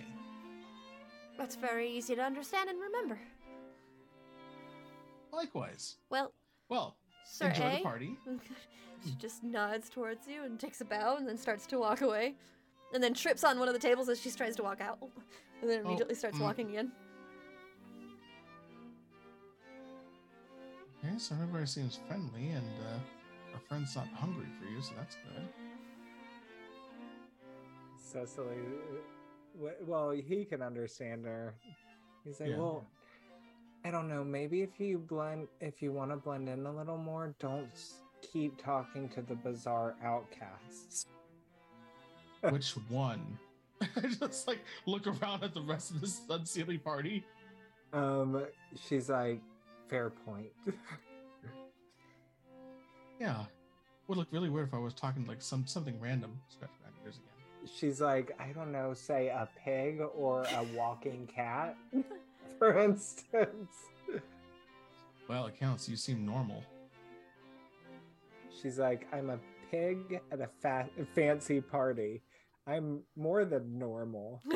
[1.39, 3.19] That's very easy to understand and remember.
[5.33, 5.97] Likewise.
[6.11, 6.33] Well,
[6.69, 7.77] Well, Sir enjoy A.
[7.77, 8.17] the party.
[9.05, 12.35] she just nods towards you and takes a bow and then starts to walk away.
[12.95, 14.99] And then trips on one of the tables as she tries to walk out.
[15.63, 16.43] And then Oh, immediately starts mm.
[16.43, 16.93] walking again.
[21.03, 25.17] Okay, so everybody seems friendly, and uh, our friend's not hungry for you, so that's
[25.17, 25.49] good.
[27.99, 28.59] Cessily,
[29.63, 31.55] uh, well, he can understand her.
[32.25, 32.59] He's like, Yeah.
[32.59, 32.87] well,
[33.85, 34.25] I don't know.
[34.25, 37.71] Maybe if you blend, if you want to blend in a little more, don't
[38.21, 41.07] keep talking to the bizarre outcasts.
[42.51, 43.39] Which one?
[43.81, 47.25] I just like look around at the rest of this unseelie party.
[47.93, 48.45] Um,
[48.89, 49.41] she's like,
[49.89, 50.49] fair point.
[53.19, 53.45] Yeah,
[54.09, 56.39] would look really weird if I was talking like some something random.
[56.49, 57.73] Scratch my ears again.
[57.75, 61.77] she's like, I don't know, say a pig or a walking cat,
[62.59, 63.73] for instance.
[65.29, 65.89] Well, it counts.
[65.89, 66.63] You seem normal.
[68.63, 69.39] She's like, I'm a
[69.71, 72.21] pig at a fa- fancy party.
[72.67, 74.43] I'm more than normal.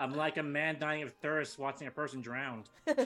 [0.00, 2.64] I'm like a man dying of thirst watching a person drown.
[2.88, 2.96] She's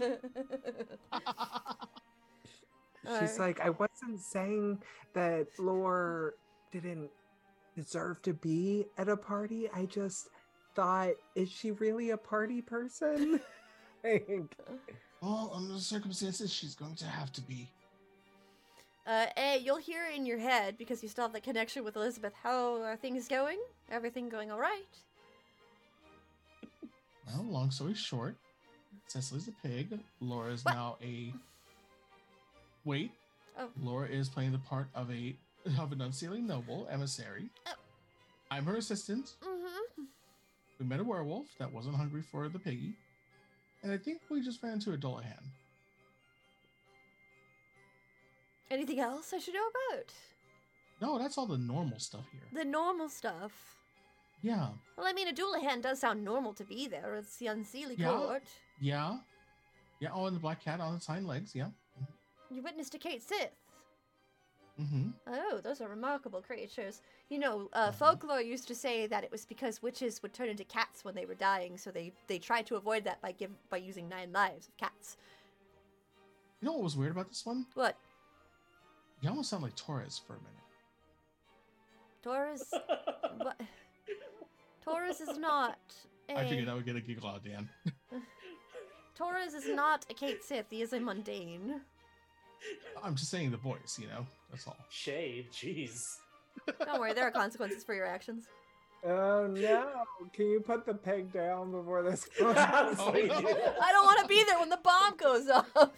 [3.06, 3.38] Alright.
[3.38, 4.82] like, I wasn't saying
[5.14, 6.34] that Lore
[6.70, 7.10] didn't
[7.76, 9.68] deserve to be at a party.
[9.74, 10.28] I just
[10.74, 13.40] thought, is she really a party person?
[14.02, 14.56] Like,
[15.20, 17.68] Well, under the circumstances, she's going to have to be.
[19.06, 22.32] Uh, A, you'll hear in your head because you still have the connection with Elizabeth.
[22.42, 23.58] How are things going?
[23.90, 24.84] Everything going all right?
[27.26, 28.36] Well, long story short,
[29.08, 29.98] Cessily's a pig.
[30.20, 30.74] Laura is What?
[30.74, 31.32] now a.
[32.84, 33.12] Wait.
[33.58, 33.68] Oh.
[33.82, 35.34] Laura is playing the part of a
[35.78, 37.48] of an unsealing noble emissary.
[37.66, 37.72] Oh.
[38.50, 39.34] I'm her assistant.
[39.42, 40.02] Mm-hmm.
[40.78, 42.94] We met a werewolf that wasn't hungry for the piggy,
[43.82, 45.42] and I think we just ran into a Dullahan.
[48.70, 50.12] Anything else I should know about?
[51.00, 52.42] No, that's all the normal stuff here.
[52.62, 53.52] The normal stuff.
[54.42, 57.14] Yeah, Well, I mean, a Dullahan does sound normal to be there.
[57.16, 58.09] It's the Unseelie Yeah.
[58.16, 58.42] Court.
[58.80, 59.18] yeah,
[59.98, 60.09] yeah.
[60.14, 61.54] Oh, and the black cat on its hind legs.
[61.54, 61.68] Yeah.
[62.50, 63.50] You witnessed a Cait Sith.
[64.80, 65.11] Mm-hmm.
[65.26, 67.02] Oh, those are remarkable creatures.
[67.28, 67.94] You know, uh, Mhm.
[67.96, 71.26] folklore used to say that it was because witches would turn into cats when they
[71.26, 74.68] were dying, so they, they tried to avoid that by give by using nine lives
[74.68, 75.18] of cats.
[76.62, 77.66] You know what was weird about this one?
[77.74, 77.96] What?
[79.20, 80.54] You almost sound like Torres for a minute.
[82.22, 82.64] Taurus?
[83.38, 83.61] what?
[84.85, 85.78] Taurus is not
[86.28, 86.38] a.
[86.38, 87.68] I figured I would get a giggle out of Dan.
[89.14, 90.66] Taurus is not a Cait Sith.
[90.70, 91.80] He is a mundane.
[93.02, 94.26] I'm just saying the voice, you know.
[94.50, 94.76] That's all.
[94.90, 96.16] Shade, jeez.
[96.85, 98.46] Don't worry, there are consequences for your actions.
[99.06, 99.88] oh no!
[100.35, 102.54] Can you put the peg down before this goes?
[102.59, 103.35] Oh, no.
[103.80, 105.92] I don't want to be there when the bomb goes off.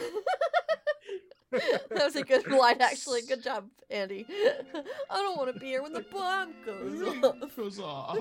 [1.52, 3.22] that was a good line, actually.
[3.22, 4.26] Good job, Andy.
[5.10, 7.56] I don't want to be here when the bomb goes off.
[7.56, 8.18] goes off.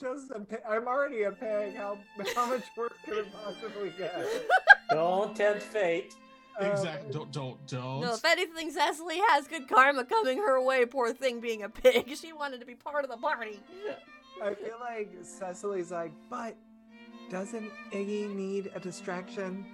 [0.00, 0.58] Just a pig.
[0.68, 1.76] I'm already a pig.
[1.76, 1.98] How
[2.34, 4.26] how much worse could it possibly get?
[4.90, 6.14] Don't tempt fate.
[6.60, 7.12] Um, Exactly.
[7.12, 8.00] Don't don't don't.
[8.00, 10.84] No, if anything, Cessily has good karma coming her way.
[10.84, 12.14] Poor thing, being a pig.
[12.16, 13.60] She wanted to be part of the party.
[14.42, 16.56] I feel like Cessily's like, but
[17.30, 19.64] doesn't Iggy need a distraction?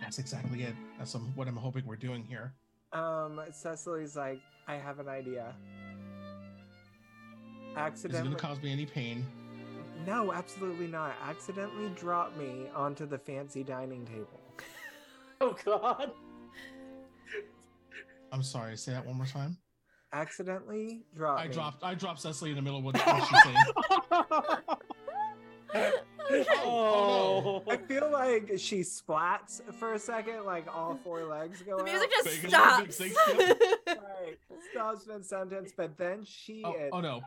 [0.00, 0.74] That's exactly it.
[0.98, 2.52] That's um, what I'm hoping we're doing here.
[2.92, 5.54] Um, Cessily's like, I have an idea.
[7.72, 9.24] Is it Accidentally, going to cause me any pain?
[10.06, 11.14] no, absolutely not.
[11.26, 14.40] Accidentally drop me onto the fancy dining table.
[15.40, 16.12] Oh God.
[18.32, 18.76] I'm sorry.
[18.76, 19.58] Say that one more time.
[20.12, 21.52] Accidentally drop I me.
[21.54, 21.82] dropped.
[21.82, 23.56] I dropped Cessily in the middle of what, what she's saying.
[25.74, 27.62] oh.
[27.68, 32.10] I feel like she splats for a second, like all four legs go The music
[32.18, 32.24] out.
[32.24, 32.96] just Big little big stops.
[32.96, 33.54] thing,
[33.88, 34.36] Right,
[34.72, 37.22] stops mid sentence, but then she Oh, is oh no!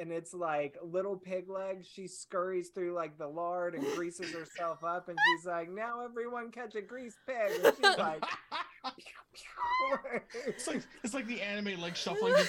[0.00, 1.86] and it's like little pig legs.
[1.92, 6.50] She scurries through like the lard and greases herself up, and she's like, "Now everyone
[6.50, 8.24] catch a greased pig." And she's like,
[10.46, 12.34] it's like it's like the anime like shuffling.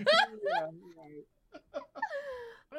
[0.00, 0.66] Yeah,
[0.98, 1.82] right.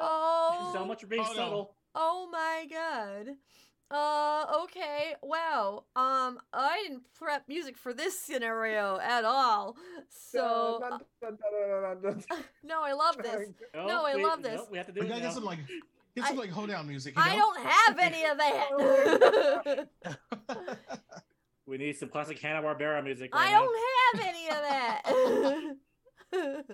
[0.00, 0.70] oh.
[0.74, 1.70] so much for being Oh, no.
[1.94, 2.06] Subtle.
[2.06, 3.36] Oh my god.
[3.90, 5.14] Uh, okay.
[5.22, 5.84] Wow.
[5.94, 9.76] Um, I didn't prep music for this scenario at all.
[10.08, 10.98] So, uh,
[12.64, 13.46] no, I love this.
[13.74, 14.56] No, I we- love this.
[14.56, 15.26] no, we have to do we it gotta now.
[15.28, 15.58] get some like
[16.16, 17.14] get some like hold hoedown music.
[17.16, 19.88] You I don't have any of that.
[21.66, 23.30] We need some classic Hanna Barbera music.
[23.32, 23.60] I right now.
[23.62, 25.02] don't have any of that.
[26.30, 26.64] Do you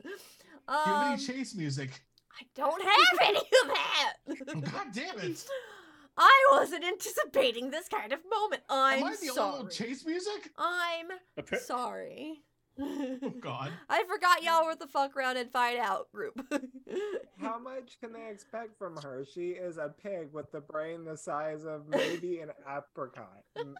[0.66, 1.90] have um, any chase music?
[2.38, 4.72] I don't have any of that.
[4.72, 5.44] God damn it!
[6.16, 8.62] I wasn't anticipating this kind of moment.
[8.68, 9.52] I'm Am I the sorry.
[9.52, 10.50] only one chase music?
[10.58, 11.06] I'm
[11.38, 12.42] Appar- sorry.
[12.78, 13.72] Oh God!
[13.88, 16.40] I forgot y'all were the fuck around and find out group.
[17.40, 19.24] How much can they expect from her?
[19.32, 23.42] She is a pig with the brain the size of maybe an apricot.
[23.58, 23.74] Mm,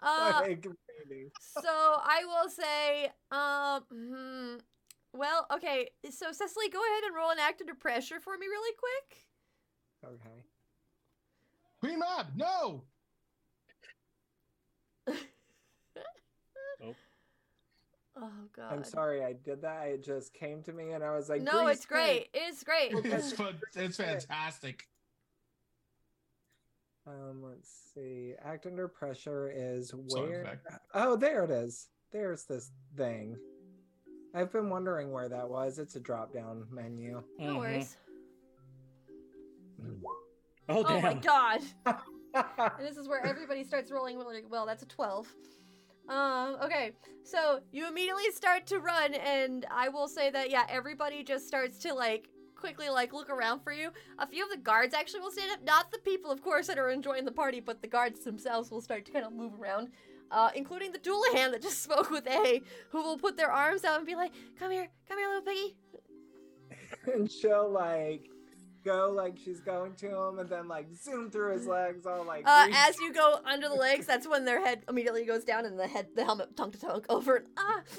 [0.00, 0.66] uh, like,
[1.08, 1.28] maybe.
[1.62, 4.56] so I will say, um, hmm,
[5.18, 5.90] well, okay.
[6.10, 9.18] So Cessily, go ahead and roll an act under pressure for me, really quick.
[10.14, 10.44] Okay.
[11.80, 12.84] Queen Mab, no!
[16.80, 16.94] Oh
[18.16, 18.72] oh God.
[18.72, 19.86] I'm sorry I did that.
[19.86, 22.28] It just came to me and I was like, no, it's great.
[22.34, 22.92] It's great.
[22.92, 23.54] It's fun.
[23.76, 24.88] It's fantastic.
[27.06, 28.34] Um, let's see.
[28.44, 30.42] Act under pressure is where?
[30.42, 30.66] effect.
[30.94, 31.88] Oh, there it is.
[32.12, 33.36] There's this thing.
[34.34, 35.78] I've been wondering where that was.
[35.78, 37.22] It's a drop-down menu.
[37.38, 37.58] No Mhm.
[37.58, 37.96] worries.
[40.68, 41.60] Oh Oh my God.
[42.34, 44.66] And this is where everybody starts rolling really well.
[44.66, 45.34] That's a 12.
[46.08, 46.92] Um, okay,
[47.24, 51.78] so you immediately start to run, and I will say that, yeah, everybody just starts
[51.80, 55.30] to, like, quickly like look around for you, a few of the guards actually will
[55.30, 55.64] stand up.
[55.64, 58.80] Not the people, of course, that are enjoying the party, but the guards themselves will
[58.80, 59.88] start to kind of move around,
[60.30, 63.98] uh, including the Dullahan that just spoke with A, who will put their arms out
[63.98, 65.76] and be like, "Come here, come here, little piggy."
[67.12, 68.28] and she'll like
[68.84, 72.42] go like she's going to him and then like zoom through his legs all like
[72.46, 75.78] Uh, as you go under the legs, that's when their head immediately goes down and
[75.78, 77.36] the head, the helmet, tongue to tongue over.
[77.36, 77.82] And, ah,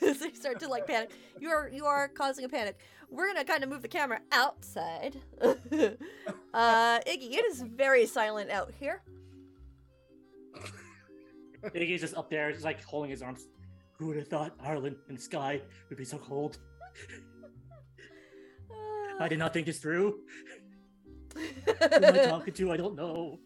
[0.00, 1.10] so you start to like panic.
[1.40, 2.78] You are you are causing a panic.
[3.10, 5.16] We're gonna kind of move the camera outside.
[5.40, 5.54] uh,
[7.00, 9.02] Iggy, it is very silent out here.
[11.64, 13.46] Iggy's just up there, just like holding his arms.
[13.98, 16.58] Who would have thought Ireland and Sky would be so cold?
[18.70, 20.20] Uh, I did not think this through.
[21.34, 21.42] Who
[21.80, 22.72] am I talking to?
[22.72, 23.38] I don't know.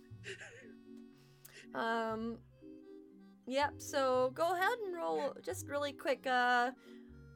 [1.75, 2.39] um.
[3.47, 3.75] Yep.
[3.79, 6.27] So go ahead and roll just really quick.
[6.27, 6.71] Uh,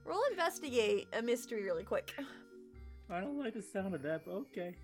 [0.05, 2.15] roll investigate a mystery really quick.
[3.11, 4.75] I don't like the sound of that, but okay.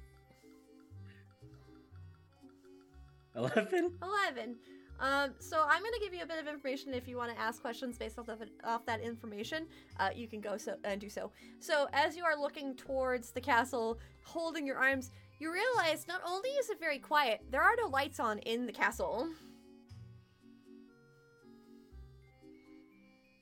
[3.35, 3.93] Eleven.
[4.03, 4.57] 11.
[5.01, 7.41] Um, so I'm going to give you a bit of information if you want to
[7.41, 9.67] ask questions based off, of, off that information.
[9.99, 11.33] Uh, you can go so and do so.
[11.59, 16.51] So as you are looking towards the castle, holding your arms, you realize not only
[16.51, 19.29] is it very quiet, there are no lights on in the castle.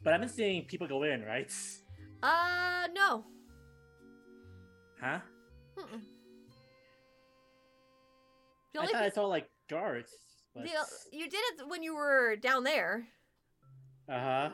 [0.02, 1.52] But I've been seeing people go in, right?
[2.22, 3.24] Uh, no.
[4.98, 5.18] Huh?
[5.78, 6.00] Mm-mm.
[8.78, 10.12] I thought I saw like guards.
[10.54, 10.68] The,
[11.12, 13.06] you did it when you were down there.
[14.08, 14.50] Uh huh.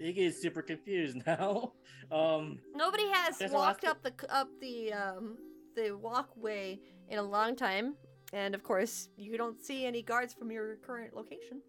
[0.00, 1.72] Iggy is super confused now.
[2.10, 5.38] Um, Nobody has walked up the up the um
[5.74, 7.94] the walkway in a long time,
[8.32, 11.62] and of course you don't see any guards from your current location.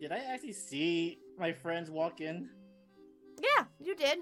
[0.00, 2.48] did I actually see my friends walk in?
[3.40, 4.18] Yeah, you did.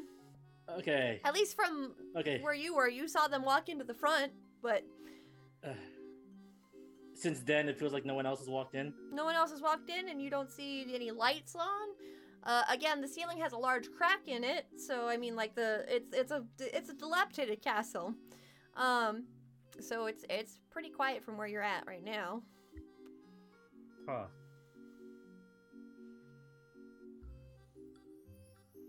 [0.70, 1.20] Okay.
[1.24, 2.40] At least from Okay.
[2.40, 4.82] where you were, you saw them walk into the front, but
[5.64, 5.72] Uh,
[7.22, 8.92] since then, it feels like no one else has walked in.
[9.12, 11.88] no one else has walked in, and you don't see any lights on.
[12.44, 15.84] Uh, again, the ceiling has a large crack in it, so I mean, like the
[15.88, 18.14] it's it's a it's a dilapidated castle.
[18.76, 19.24] Um,
[19.80, 22.42] so it's it's pretty quiet from where you're at right now.
[24.08, 24.24] Huh.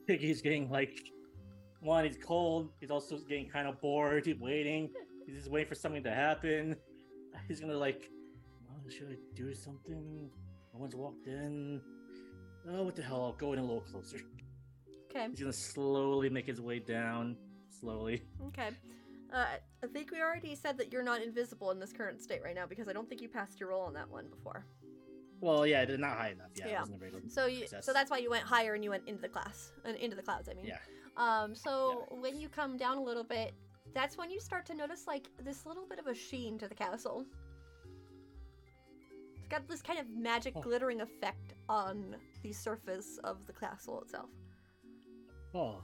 [0.09, 0.99] Iggy's getting like
[1.79, 2.03] one.
[2.05, 2.71] He's cold.
[2.79, 4.25] He's also getting kind of bored.
[4.25, 4.89] He's waiting.
[5.27, 6.75] He's just waiting for something to happen.
[7.47, 8.09] He's gonna like,
[8.91, 10.29] should I do something?
[10.73, 11.81] No one's walked in.
[12.69, 13.23] Oh, what the hell?
[13.23, 14.17] I'll go in a little closer.
[15.11, 15.27] Okay.
[15.29, 17.35] He's gonna slowly make his way down.
[17.69, 18.23] Slowly.
[18.47, 18.69] Okay.
[19.31, 19.45] Uh,
[19.83, 22.65] I think we already said that you're not invisible in this current state right now
[22.67, 24.65] because I don't think you passed your roll on that one before.
[25.41, 26.51] Well, yeah, they're not high enough.
[26.55, 26.83] Yeah, Yeah.
[26.83, 27.29] it wasn't a.
[27.29, 27.85] So you, success.
[27.85, 30.21] so that's why you went higher and you went into the class, and into the
[30.21, 30.47] clouds.
[30.49, 30.65] I mean.
[30.65, 30.77] Yeah.
[31.17, 31.53] Um.
[31.53, 33.53] So when you come down a little bit,
[33.93, 36.75] that's when you start to notice like this little bit of a sheen to the
[36.75, 37.25] castle.
[39.53, 44.31] Got this kind of magic glittering effect on the surface of the castle itself.
[45.53, 45.75] Oh.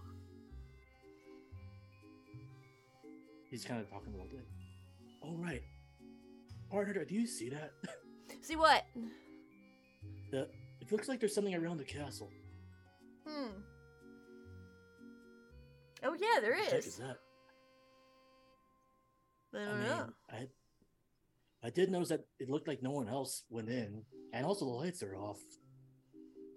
[3.52, 4.48] He's kind of talking a little bit.
[5.24, 5.62] Oh, right.
[6.72, 7.74] Partner, do you see that?
[8.42, 8.86] See what?
[10.32, 10.48] the,
[10.82, 12.32] it looks like there's something around the castle.
[13.28, 13.50] Hmm.
[16.04, 16.62] Oh yeah, there is.
[16.62, 16.96] What the heck is.
[16.96, 17.18] that?
[19.54, 20.10] I I don't mean, know.
[20.32, 20.48] I,
[21.64, 24.72] I did notice that it looked like no one else went in, and also the
[24.72, 25.40] lights are off.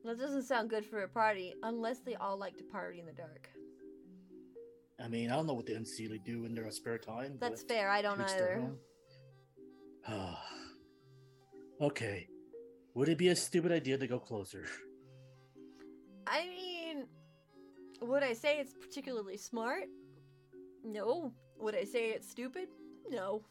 [0.05, 3.13] That doesn't sound good for a party, unless they all like to party in the
[3.13, 3.49] dark.
[5.03, 7.37] I mean, I don't know what the unseelie do in their spare time.
[7.41, 7.91] That's fair.
[7.91, 8.63] I don't to each their
[10.09, 10.37] either.
[11.81, 12.29] Okay.
[12.95, 14.67] Would it be a stupid idea to go closer?
[16.29, 17.07] I mean,
[18.01, 19.85] would I say it's particularly smart?
[20.85, 21.33] No.
[21.59, 22.69] Would I say it's stupid?
[23.11, 23.43] No.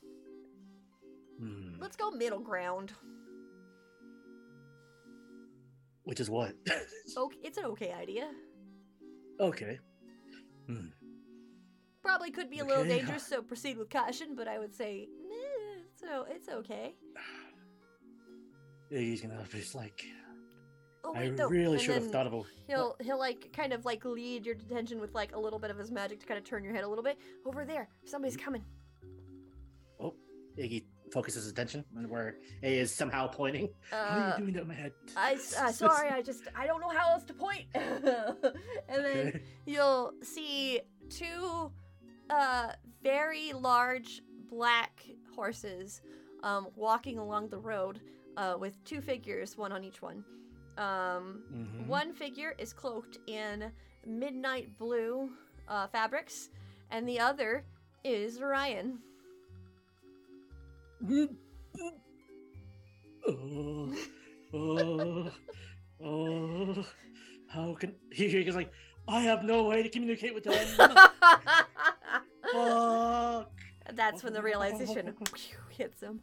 [1.41, 1.79] Hmm.
[1.79, 2.93] Let's go middle ground.
[6.03, 6.53] Which is what?
[7.17, 8.29] Okay, it's an okay idea.
[9.39, 9.79] okay.
[10.67, 10.87] Hmm.
[12.01, 14.33] Probably could be a little dangerous, so proceed with caution.
[14.35, 16.93] But I would say, eh, so it's okay.
[18.89, 20.05] He's gonna just like.
[21.03, 21.49] Oh I wait, no.
[21.49, 22.41] really and should have thought of a.
[22.67, 25.77] He'll he'll like kind of like lead your attention with like a little bit of
[25.77, 27.17] his magic to kind of turn your head a little bit.
[27.45, 28.45] Over there, somebody's Mm-hmm.
[28.45, 28.63] coming.
[29.99, 30.13] Oh,
[30.57, 33.69] Iggy focuses attention on where A is somehow pointing.
[33.91, 34.93] How are Uh, you doing that in my head?
[35.17, 37.65] I uh, sorry, I just I don't know how else to point.
[37.75, 39.41] and then Okay.
[39.65, 41.71] you'll see two
[42.29, 42.69] uh
[43.03, 45.03] very large black
[45.35, 46.01] horses
[46.43, 47.99] um walking along the road
[48.37, 50.23] uh with two figures, one on each one.
[50.77, 51.87] Um Mhm.
[51.87, 53.71] one figure is cloaked in
[54.05, 55.29] midnight blue
[55.67, 56.49] uh, fabrics,
[56.89, 57.63] and the other
[58.03, 58.99] is Ryan.
[63.27, 63.93] Oh,
[64.53, 65.31] oh,
[66.03, 66.85] oh,
[67.47, 68.27] how can he?
[68.29, 68.71] He's like,
[69.07, 70.53] I have no way to communicate with them.
[72.51, 73.51] Fuck.
[73.93, 75.13] That's when the realization
[75.69, 76.21] hits him.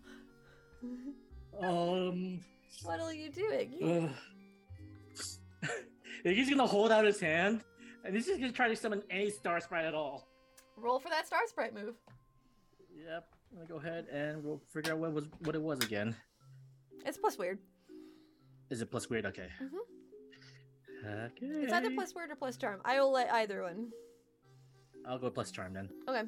[1.61, 2.41] Um.
[2.85, 4.13] What are you doing?
[5.65, 5.69] Uh,
[6.23, 7.65] he's gonna hold out his hand,
[8.05, 10.29] and he's just gonna try to summon any star sprite at all.
[10.77, 11.97] Roll for that star sprite move.
[12.95, 13.25] Yep.
[13.51, 16.15] I'm gonna go ahead and we'll figure out what was what it was again.
[17.05, 17.59] It's plus weird.
[18.71, 19.27] Is it plus weird?
[19.27, 19.49] Okay.
[19.61, 21.27] Mhm.
[21.27, 21.47] Okay.
[21.47, 22.81] It's either plus weird or plus charm.
[22.85, 23.91] I will let either one.
[25.07, 25.89] I'll go plus charm then.
[26.09, 26.23] Okay.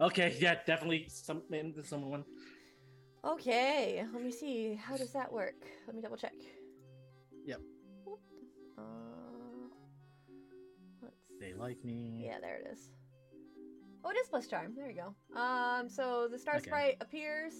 [0.00, 0.36] Okay.
[0.38, 1.42] Yeah, definitely some
[1.84, 2.24] someone.
[3.24, 4.04] Okay.
[4.12, 4.74] Let me see.
[4.74, 5.64] How does that work?
[5.86, 6.34] Let me double check.
[7.46, 7.60] Yep.
[8.76, 8.82] Uh,
[11.02, 12.22] let's They like me.
[12.26, 12.90] Yeah, there it is.
[14.04, 14.74] Oh, it is plus charm.
[14.76, 15.38] There you go.
[15.40, 16.64] Um, so the star Okay.
[16.66, 17.52] sprite appears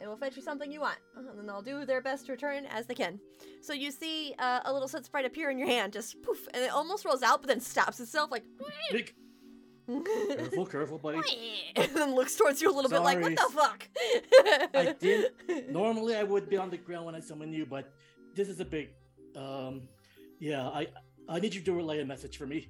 [0.00, 2.66] and will fetch you something you want, and then they'll do their best to return
[2.66, 3.20] as they can.
[3.62, 6.64] So you see uh, a little set sprite appear in your hand, just poof, and
[6.64, 8.42] it almost rolls out, but then stops itself, like,
[8.92, 9.14] Nick,
[10.36, 11.20] careful, careful, buddy.
[11.76, 13.88] and then looks towards you a little bit, like, what the fuck?
[14.74, 17.92] I did- Normally, I would be on the ground when I summon you, but
[18.34, 18.88] this is a big.
[19.36, 19.82] Um,
[20.40, 20.88] yeah, I
[21.28, 22.68] I need you to relay a message for me.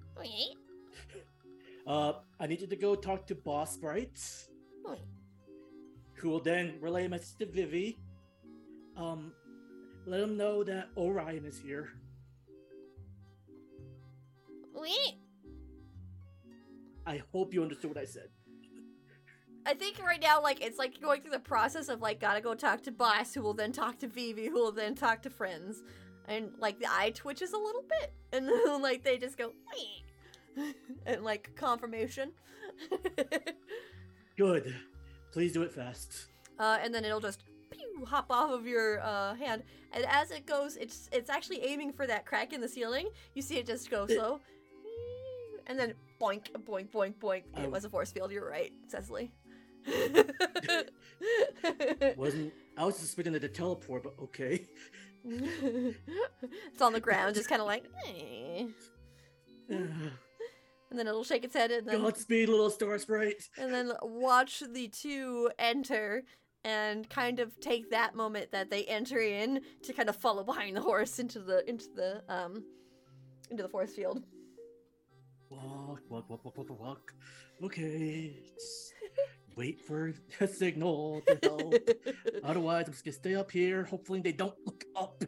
[1.86, 4.48] Uh, I need you to go talk to Boss Sprites,
[6.14, 7.98] who will then relay a message to Vivi.
[8.96, 9.32] Um,
[10.06, 11.90] let him know that Orion is here.
[14.74, 15.18] Wait.
[17.06, 18.28] I hope you understood what I said.
[19.66, 22.54] I think right now, like it's like going through the process of like gotta go
[22.54, 25.82] talk to boss, who will then talk to Vivi, who will then talk to friends,
[26.28, 29.52] and like the eye twitches a little bit, and then like they just go,
[31.06, 32.32] and like confirmation,
[34.36, 34.74] Good.
[35.32, 36.26] Please do it fast.
[36.58, 40.46] uh, and then it'll just pew, hop off of your uh, hand, and as it
[40.46, 43.08] goes, it's it's actually aiming for that crack in the ceiling.
[43.34, 44.40] You see it just go slow,
[45.66, 47.42] and then boink, boink, boink, boink.
[47.56, 48.30] It Um, was a force field.
[48.32, 49.30] You're right, Cessily.
[52.16, 54.66] Wasn't I was suspecting it to teleport, but okay.
[55.26, 58.66] it's on the ground, just kind of like, "Eh."
[60.90, 63.48] And then it'll shake its head, and then Godspeed, little star sprite.
[63.58, 66.22] and then watch the two enter,
[66.64, 70.76] and kind of take that moment that they enter in to kind of follow behind
[70.76, 72.64] the horse into the into the um
[73.50, 74.24] into the force field.
[75.50, 77.14] Walk, walk, walk, walk, walk, walk.
[77.62, 78.34] Okay.
[79.56, 81.74] Wait for a signal to help.
[82.44, 83.84] Otherwise, I'm just gonna stay up here.
[83.84, 85.22] Hopefully, they don't look up.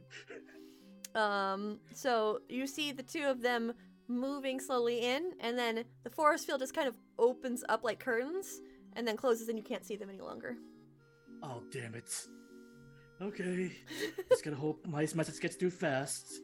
[1.14, 3.72] Um, so you see the two of them
[4.08, 8.60] moving slowly in, and then the force field just kind of opens up like curtains,
[8.94, 10.56] and then closes, and you can't see them any longer.
[11.42, 12.10] Oh, damn it.
[13.20, 13.72] Okay.
[14.28, 16.40] Just gotta hope my message gets through fast.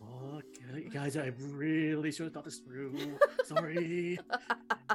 [0.00, 0.44] Fuck,
[0.92, 3.18] guys, I really should have thought this through.
[3.44, 4.18] Sorry.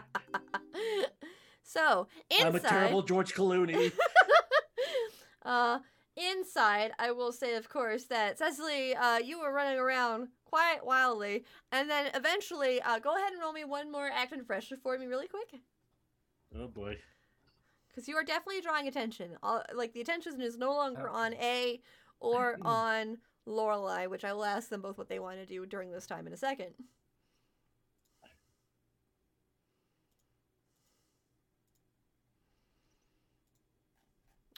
[1.64, 3.92] so inside, I'm a terrible George Clooney.
[5.46, 5.80] uh,
[6.18, 11.44] inside, I will say, of course, that Cessily, uh, you were running around quite wildly,
[11.72, 14.98] and then eventually, uh, go ahead and roll me one more act under pressure for
[14.98, 15.62] me, really quick,
[16.58, 16.98] Oh boy.
[17.90, 19.38] because you are definitely drawing attention.
[19.44, 21.18] Uh, like the attention is no longer Okay.
[21.18, 21.82] on A
[22.20, 25.92] or on Lorelei, which I will ask them both what they want to do during
[25.92, 26.74] this time in a second.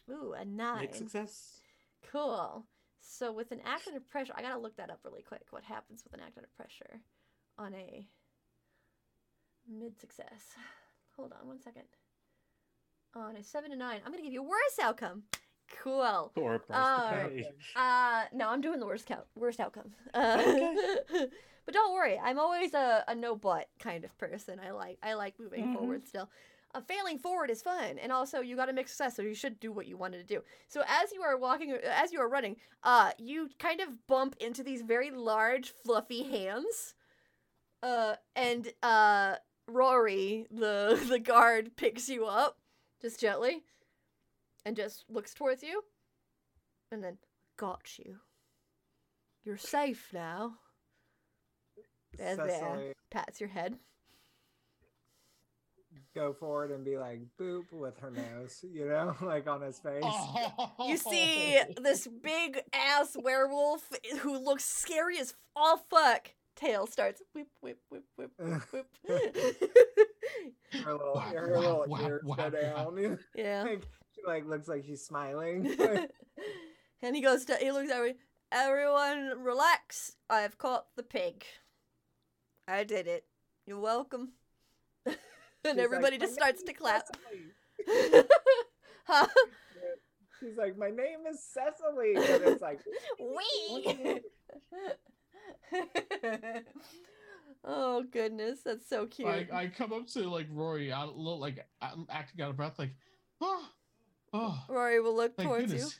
[0.10, 0.82] Ooh, a nine.
[0.82, 1.62] Big success.
[2.12, 2.66] Cool.
[3.10, 5.44] So with an act under pressure, I gotta look that up really quick.
[5.52, 7.00] What happens with an act under pressure
[7.58, 8.06] on a
[9.68, 10.56] mid success?
[11.16, 11.84] Hold on one second.
[13.16, 15.24] On a seven to nine, I'm gonna give you a worse outcome.
[15.82, 16.32] Cool.
[16.36, 16.86] Or price
[17.76, 19.92] to Uh, no, I'm doing the worst count, worst outcome.
[20.14, 20.38] Uh,
[21.66, 24.60] but don't worry, I'm always a, a no but kind of person.
[24.60, 25.74] I like I like moving Mhm.
[25.74, 26.30] forward still.
[26.78, 29.60] Uh, failing forward is fun, and also you got to make success, so you should
[29.60, 30.44] do what you wanted to do.
[30.68, 34.62] So as you are walking, as you are running, uh, you kind of bump into
[34.62, 36.94] these very large, fluffy hands,
[37.82, 39.36] uh, and uh,
[39.68, 42.58] Rory, the the guard, picks you up
[43.02, 43.64] just gently,
[44.64, 45.84] and just looks towards you,
[46.92, 47.18] and then
[47.58, 48.18] got you.
[49.44, 50.58] You're safe now.
[52.18, 52.94] There, there.
[53.10, 53.78] Pats your head.
[56.18, 60.02] Go forward and be like boop with her nose, you know, like on his face.
[60.04, 60.72] Oh.
[60.88, 63.90] You see this big ass werewolf
[64.22, 68.88] who looks scary as all fuck tail starts whip, whip, whip, whip, whip, whip.
[70.84, 72.76] Her little, Whap, her whap, little whap, ears whap, go whap.
[72.76, 73.20] down.
[73.36, 73.64] yeah.
[73.64, 73.84] like,
[74.16, 75.76] she like looks like she's smiling.
[77.02, 78.16] and he goes to, he looks at me,
[78.52, 80.16] everyone relax.
[80.30, 81.46] I've caught the pig.
[82.68, 83.26] I did it.
[83.68, 84.30] You're welcome.
[85.68, 87.04] And everybody like, just starts to clap.
[89.08, 89.26] Huh?
[90.40, 92.82] She's like, my name is Cessily, And it's like,
[93.20, 94.22] Wee!
[97.64, 99.28] oh goodness, that's so cute.
[99.28, 102.58] I, I come up to like Rory, out, look little like a- acting out of
[102.58, 102.94] breath, like,
[103.42, 103.66] oh,
[104.34, 106.00] oh, Rory will look thank towards goodness,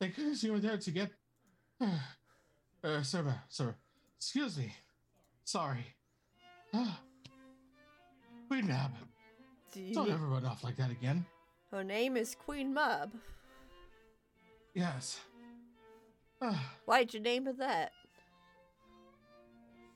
[0.00, 1.10] thank goodness you were there to get.
[2.84, 3.74] Uh, sir, sir,
[4.16, 4.72] excuse me,
[5.44, 5.86] sorry.
[6.72, 7.00] Ah,
[8.48, 8.92] Queen Mab,
[9.74, 9.94] you.
[9.94, 11.24] don't Do you- ever run off like that again.
[11.70, 13.12] Her name is Queen Mab.
[14.74, 15.20] Yes.
[16.84, 17.92] Why'd you name her that?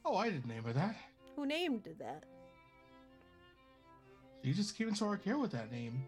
[0.05, 0.97] oh, I didn't name her that.
[1.37, 2.25] Who named her that?
[4.43, 6.03] She just came into our care with that name.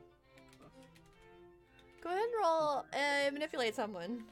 [2.02, 4.24] Go ahead and roll uh, manipulate someone.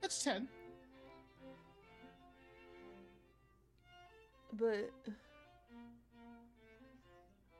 [0.00, 0.48] That's ten.
[4.58, 4.90] But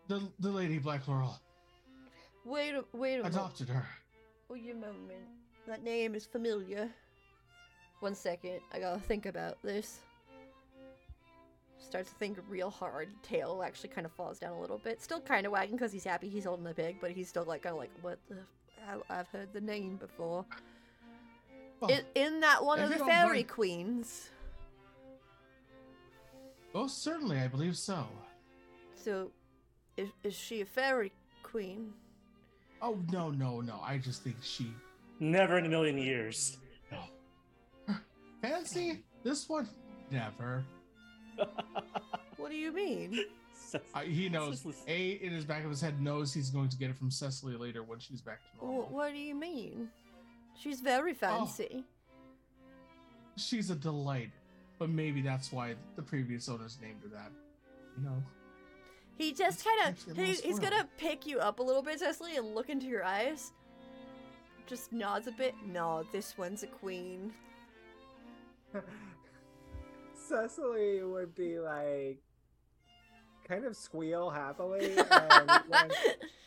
[0.09, 1.39] The the lady Black Laurel
[2.45, 3.35] wait, a wait a moment.
[3.35, 3.87] adopted her.
[4.49, 5.27] Wait a moment.
[5.67, 6.91] That name is familiar.
[8.01, 10.01] One second, I gotta think about this.
[11.79, 13.09] Starts to think real hard.
[13.23, 15.01] Tail actually kind of falls down a little bit.
[15.03, 17.63] Still kind of wagging because he's happy he's holding the pig, but he's still like
[17.63, 18.37] kind of like, what the?
[19.09, 20.45] I've heard the name before.
[21.81, 24.31] Well, In, in that one of the fairy queens.
[26.75, 28.07] Most certainly, I believe so.
[28.97, 29.31] So,
[29.97, 31.12] is, is she a fairy
[31.43, 31.93] queen?
[32.83, 33.81] Oh no no no!
[33.83, 34.75] I just think she
[35.20, 36.59] Never in a million years.
[38.43, 39.68] fancy this one.
[40.11, 40.64] Never.
[42.37, 43.25] What do you mean?
[43.95, 44.62] I, uh, he knows.
[44.62, 47.09] Cessily- A in his back of his head knows he's going to get it from
[47.09, 48.89] Cessily later when she's back to Wh- normal.
[48.91, 49.89] what do you mean?
[50.61, 51.14] She's very oh.
[51.14, 51.85] fancy.
[53.37, 54.31] She's a delight,
[54.79, 57.31] but maybe that's why the previous owners named her that.
[57.97, 58.22] You know.
[59.16, 62.55] He just kind of he, he's gonna pick you up a little bit, Cessily, and
[62.55, 63.53] look into your eyes.
[64.66, 65.55] Just nods a bit.
[65.64, 67.33] No, this one's a queen.
[70.31, 72.18] Cessily would be like,
[73.47, 75.91] kind of squeal happily, and when,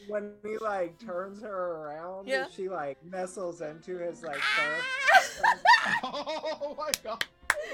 [0.07, 2.47] when he like turns her around, Yeah.
[2.53, 4.75] she like nestles into his like fur.
[6.03, 7.23] Oh my god!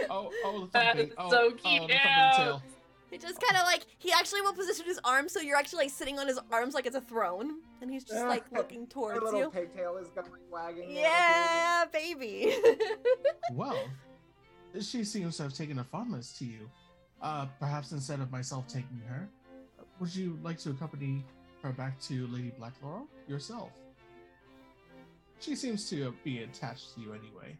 [0.09, 1.11] Oh oh the thumping!
[1.17, 1.91] oh, so oh, the thumping cute.
[2.35, 2.61] tail.
[3.11, 5.91] he just kind of like he actually will position his arms so you're actually like
[5.91, 9.23] sitting on his arms like it's a throne, and he's just like looking Her towards
[9.23, 9.49] little you.
[9.49, 10.89] pigtail is going wagging.
[10.91, 12.55] Yeah, baby.
[13.51, 13.77] Well,
[14.79, 16.69] she seems to have taken a fondness to you.
[17.21, 19.29] Uh, perhaps instead of myself taking her,
[19.99, 21.23] would you like to accompany
[21.61, 23.71] her back to Lady Black Laurel yourself?
[25.39, 27.55] She seems to be attached to you anyway.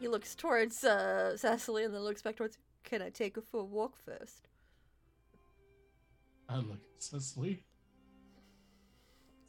[0.00, 2.58] He looks towards uh, Cessily and then looks back towards.
[2.84, 4.48] Can I take her for a walk first?
[6.48, 7.58] I look at Cessily.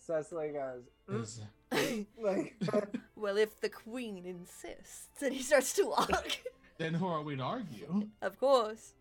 [0.05, 1.41] Cessily goes, "Mm," Is,
[2.21, 2.55] like,
[3.15, 6.39] well, if the queen insists, and he starts to walk.
[6.77, 8.09] then who are we to argue?
[8.21, 8.93] Of course.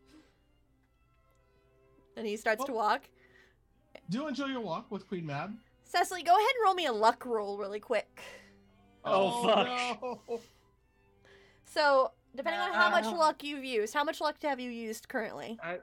[2.17, 3.03] And he starts to walk.
[4.11, 5.55] Do you enjoy your walk with Queen Mab.
[5.93, 8.21] Cessily, go ahead and roll me a luck roll really quick.
[9.05, 9.67] Oh, fuck.
[9.67, 10.41] no.
[11.69, 13.17] So, depending on how much Uh.
[13.17, 15.59] luck you've used, how much luck have you used currently?
[15.63, 15.79] I,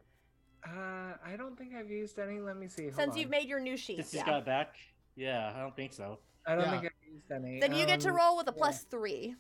[0.67, 2.39] uh, I don't think I've used any.
[2.39, 2.83] Let me see.
[2.85, 3.17] Hold Since on.
[3.19, 3.97] you've made your new sheet.
[3.97, 4.25] Since he's Yeah.
[4.25, 4.75] got back?
[5.15, 6.19] Yeah, I don't think so.
[6.47, 6.71] I don't Yeah.
[6.71, 7.59] think I've used any.
[7.59, 8.57] Then you get to Um, roll with a yeah.
[8.57, 9.35] plus three.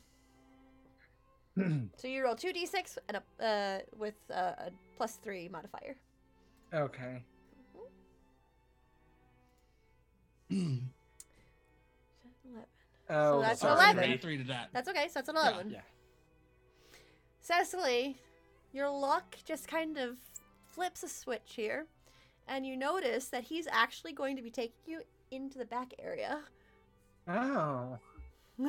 [1.97, 5.95] So you roll 2d6 and a, uh, with uh, a plus three modifier.
[6.73, 7.23] okay.
[13.07, 14.17] Oh, that's Sorry, 11.
[14.17, 14.69] three to that.
[14.73, 15.69] That's okay, so that's an 11.
[15.69, 15.81] Yeah.
[17.47, 18.15] Cessily,
[18.73, 20.17] your luck just kind of
[20.65, 21.85] flips a switch here,
[22.47, 26.39] and you notice that he's actually going to be taking you into the back area.
[27.27, 27.99] Oh.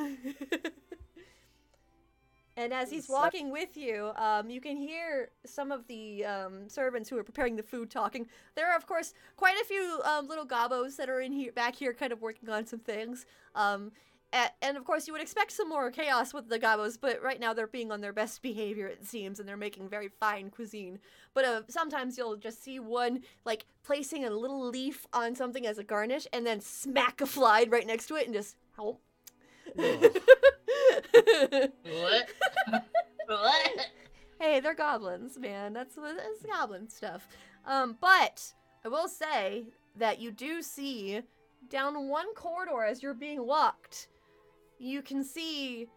[2.55, 7.09] and as he's walking with you, um, you can hear some of the um, servants
[7.09, 8.27] who are preparing the food talking.
[8.55, 11.75] There are, of course, quite a few um, little gobos that are in here, back
[11.75, 13.25] here, kind of working on some things.
[14.33, 17.53] And of course, you would expect some more chaos with the gobos, but right now
[17.53, 20.99] they're being on their best behavior, it seems, and they're making very fine cuisine.
[21.33, 25.77] But uh, sometimes you'll just see one like placing a little leaf on something as
[25.77, 29.01] a garnish, and then smack a fly right next to it, and just help.
[29.75, 30.21] What?
[33.27, 33.87] what?
[34.39, 35.73] hey, they're goblins, man.
[35.73, 37.27] That's what that's goblin stuff.
[37.65, 38.53] Um, but
[38.83, 39.65] I will say
[39.95, 41.21] that you do see
[41.69, 44.07] down one corridor as you're being walked,
[44.79, 45.87] you can see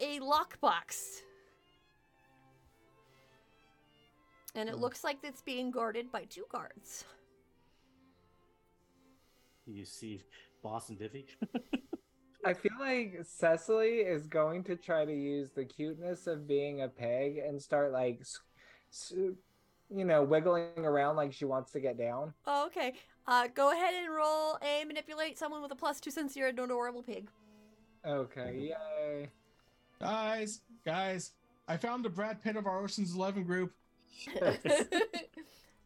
[0.00, 1.20] a lockbox.
[4.54, 4.80] And it Hmm.
[4.82, 7.04] looks like it's being guarded by two guards.
[9.66, 10.22] You see
[10.62, 11.26] Boss and Vivi.
[12.44, 16.88] I feel like Cessily is going to try to use the cuteness of being a
[16.88, 18.40] pig and start like, s-
[18.92, 19.12] s-
[19.88, 22.34] you know, wiggling around like she wants to get down.
[22.46, 22.94] Oh, okay.
[23.26, 26.58] Uh, go ahead and roll a manipulate someone with a plus two since you're an
[26.58, 27.30] adorable pig.
[28.06, 29.30] Okay, yay.
[30.00, 31.32] Guys, guys,
[31.66, 33.72] I found the Brad Pitt of our Ocean's Eleven group.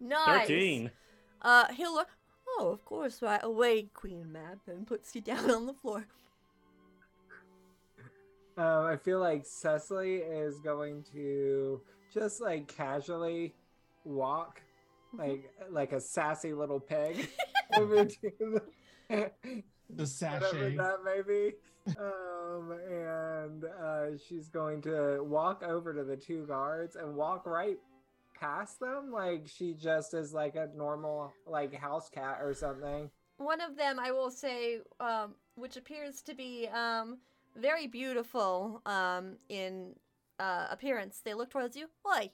[0.01, 0.47] nice.
[0.49, 0.91] 13.
[1.43, 2.09] Uh, he'll look.
[2.59, 6.07] Oh, of course, right away, Queen Mab, and puts you down on the floor.
[8.57, 11.81] Um, I feel like Cessily is going to
[12.13, 13.55] just like casually
[14.05, 14.61] walk,
[15.17, 17.29] like like a sassy little pig,
[17.77, 18.61] over to
[19.09, 19.31] the
[19.91, 20.77] The whatever sachet.
[20.77, 21.55] that maybe.
[21.99, 27.79] Um, and uh, she's going to walk over to the two guards and walk right
[28.39, 33.11] past them, like she just is like a normal like house cat or something.
[33.39, 37.19] One of them, I will say, um, which appears to be um,
[37.57, 39.95] very beautiful um, in
[40.39, 41.21] uh, appearance.
[41.25, 41.87] They look towards you.
[42.03, 42.31] Why?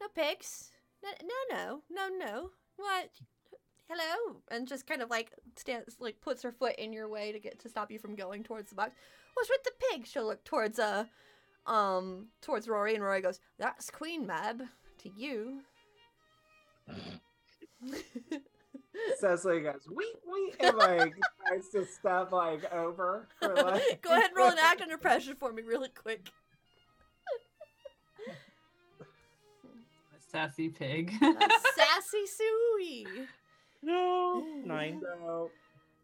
[0.00, 0.70] no pigs.
[1.02, 2.50] No, no, no, no, no.
[2.76, 3.10] What?
[3.88, 7.38] Hello, and just kind of like stands, like puts her foot in your way to
[7.38, 8.92] get to stop you from going towards the box.
[9.32, 10.06] What's with the pig?
[10.06, 11.06] She'll look towards uh,
[11.66, 14.60] um, towards Rory, and Rory goes, "That's Queen Mab
[14.98, 15.62] to you."
[19.22, 21.14] Cessily goes, wee wee, and like
[21.46, 23.26] tries to step like over.
[23.40, 24.02] For, like...
[24.02, 26.28] Go ahead and roll an act under pressure for me, really quick.
[30.30, 31.14] Sassy pig.
[31.20, 33.06] Sassy Suey.
[33.82, 34.44] No.
[34.64, 35.00] Nine.
[35.02, 35.50] So,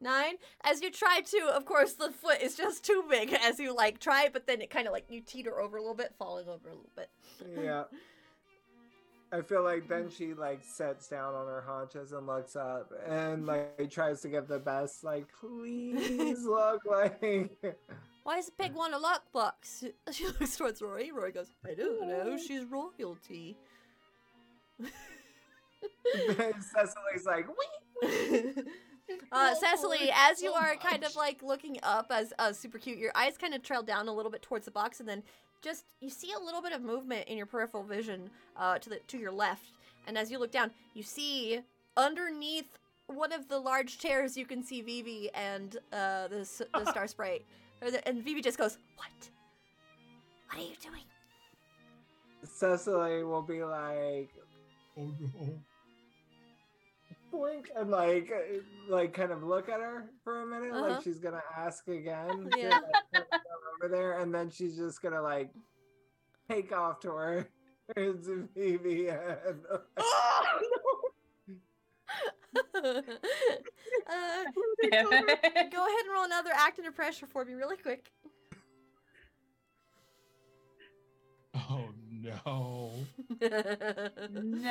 [0.01, 0.35] Nine.
[0.62, 3.99] As you try to, of course, the foot is just too big as you like
[4.01, 6.68] try, but then it kind of like you teeter over a little bit, falling over
[6.68, 7.11] a little bit.
[7.62, 7.85] yeah.
[9.33, 13.47] I feel like then she like sits down on her haunches and looks up and
[13.49, 17.20] like tries to give the best like please look like
[18.22, 19.91] Why does the pig want a lockbox?
[20.12, 21.11] She looks towards Rory.
[21.11, 22.37] Rory goes, I don't know.
[22.39, 23.57] She's royalty.
[26.16, 28.03] Cessily's like wee
[29.32, 33.12] uh, Cessily, as you are kind of like looking up as uh, super cute, your
[33.14, 35.22] eyes kind of trail down a little bit towards the box, and then
[35.62, 38.99] just you see a little bit of movement in your peripheral vision uh, to the
[39.09, 39.66] to your left.
[40.07, 41.61] And as you look down, you see
[41.97, 47.07] underneath one of the large chairs, you can see Vivi and uh, the the Star
[47.07, 47.45] Sprite,
[47.80, 49.09] or the, and Vivi just goes, "What?
[50.49, 51.05] What are you doing?"
[52.45, 54.30] Cessily will be like
[54.97, 55.59] Oh no.
[57.39, 58.59] Blink and like uh,
[58.89, 60.89] like kind of look at her for a minute Uh-huh.
[60.95, 62.68] like she's gonna ask again to, Yeah.
[62.70, 62.82] like,
[63.12, 65.51] kind of go over there and then she's just gonna like
[66.49, 67.49] take off to her
[67.97, 69.78] to Vivi and uh,
[74.91, 75.72] Damn it.
[75.72, 78.11] go ahead and roll another act under pressure for me, really quick.
[81.70, 82.93] Oh no.
[84.30, 84.70] no.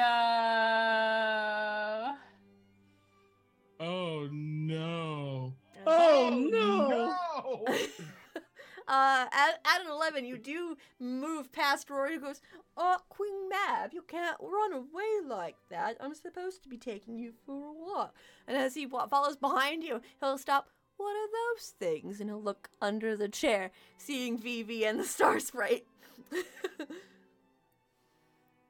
[3.86, 5.54] Oh no.
[5.86, 6.88] Oh no!
[6.88, 7.66] No!
[8.88, 12.42] uh, at, at an 11, you do move past Rory who goes,
[12.78, 15.98] Oh, Queen Mab, you can't run away like that.
[16.00, 18.16] I'm supposed to be taking you for a walk.
[18.48, 20.70] And as he follows behind you, he'll stop.
[20.96, 22.22] What are those things?
[22.22, 25.86] And he'll look under the chair, seeing Vivi and the Star Sprite.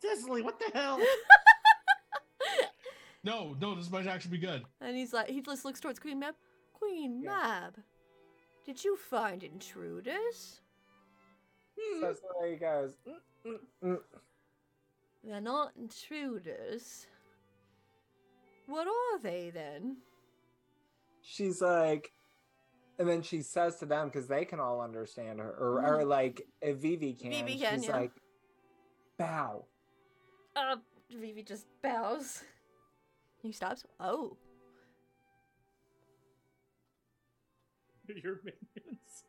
[0.01, 0.99] Cecily, what the hell?
[3.23, 4.63] No, no, this might actually be good.
[4.81, 6.35] and he's like, he just looks towards Queen Mab.
[6.73, 7.29] Queen Yeah.
[7.29, 7.75] Mab,
[8.65, 10.61] did you find intruders?
[12.01, 13.15] Cessily goes "Mm,
[13.45, 13.99] mm, mm."
[15.23, 17.07] They're not intruders.
[18.67, 19.97] What are they then?
[21.25, 22.11] she's like
[22.99, 26.41] and then she says to them because they can all understand her or, or like
[26.61, 27.95] if Vivi can Vivi can, she's yeah.
[27.95, 28.11] like
[29.17, 29.65] bow
[30.55, 30.75] Uh,
[31.09, 32.43] Vivi just bows.
[33.43, 33.83] He stops.
[33.99, 34.37] Oh.
[38.23, 39.23] Your minions.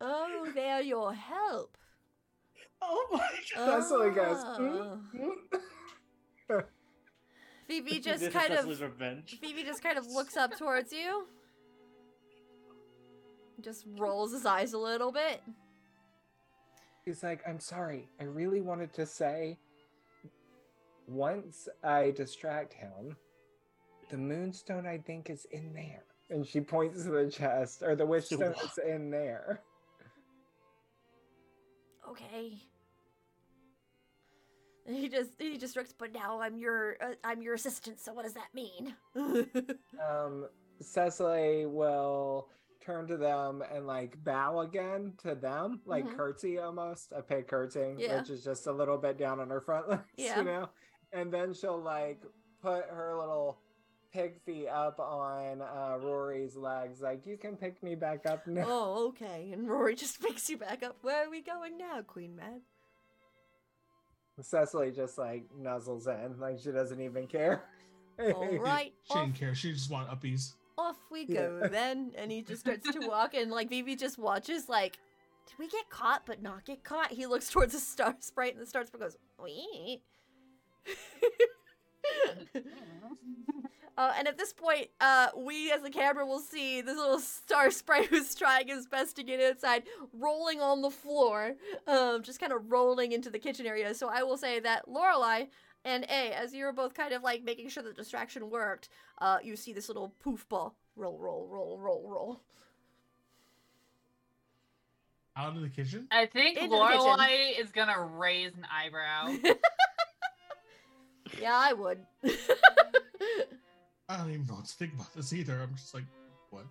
[0.00, 1.76] Oh, they're your help.
[2.80, 3.18] Oh my
[3.56, 3.82] god.
[3.82, 4.56] Cessily goes Ah.
[4.58, 5.00] "Mm,
[6.50, 6.64] mm."
[7.66, 9.38] Vivi just kind of Cessily's revenge.
[9.40, 11.26] Vivi just kind of looks up towards you.
[13.60, 15.42] Just rolls his eyes a little bit.
[17.04, 18.08] He's like, I'm sorry.
[18.20, 19.58] I really wanted to say
[21.08, 23.16] once I distract him,
[24.10, 26.04] the moonstone I think is in there.
[26.30, 28.64] And she points to the chest, or the wishstone what?
[28.64, 29.62] is in there.
[32.10, 32.52] Okay.
[34.86, 38.00] And he just he just looks, but now I'm your uh, I'm your assistant.
[38.00, 38.94] So what does that mean?
[40.00, 40.46] Um,
[40.82, 42.48] Cessily will
[42.80, 46.16] turn to them and like bow again to them, like Mhm.
[46.16, 48.20] curtsy almost, a pig curtsy, Yeah.
[48.20, 50.38] which is just a little bit down on her front legs, Yeah.
[50.38, 50.68] you know?
[51.12, 52.20] And then she'll like
[52.62, 53.58] put her little
[54.12, 58.64] pig feet up on uh, Rory's legs, like, you can pick me back up now.
[58.66, 59.50] oh, okay.
[59.52, 60.96] And Rory just picks you back up.
[61.02, 62.60] Where are we going now, Queen Mab?
[64.40, 67.64] Cessily just like nuzzles in, like she doesn't even care.
[68.34, 69.54] All right, She off, didn't care.
[69.54, 70.52] She just want uppies.
[70.76, 71.34] off we Yeah.
[71.60, 72.12] go then.
[72.16, 74.98] And he just starts to walk, and like Vivi just watches, like,
[75.48, 77.10] did we get caught but not get caught?
[77.10, 80.02] He looks towards the star sprite, and the star sprite goes, wee.
[83.98, 87.68] Uh, and at this point, uh, we as the camera will see this little star
[87.72, 91.56] sprite who's trying his best to get inside, rolling on the floor,
[91.88, 93.92] um, just kind of rolling into the kitchen area.
[93.94, 95.46] So I will say that Lorelei
[95.84, 98.88] and A, as you were both kind of like making sure the distraction worked,
[99.20, 102.40] uh, you see this little poof ball roll, roll, roll, roll, roll.
[105.36, 106.06] Out of the kitchen.
[106.12, 107.00] I think Into the kitchen.
[107.00, 109.36] Lorelei is gonna raise an eyebrow.
[111.40, 111.98] yeah, I would.
[114.08, 115.60] I don't even know what to think about this either.
[115.60, 116.04] I'm just like,
[116.50, 116.64] what?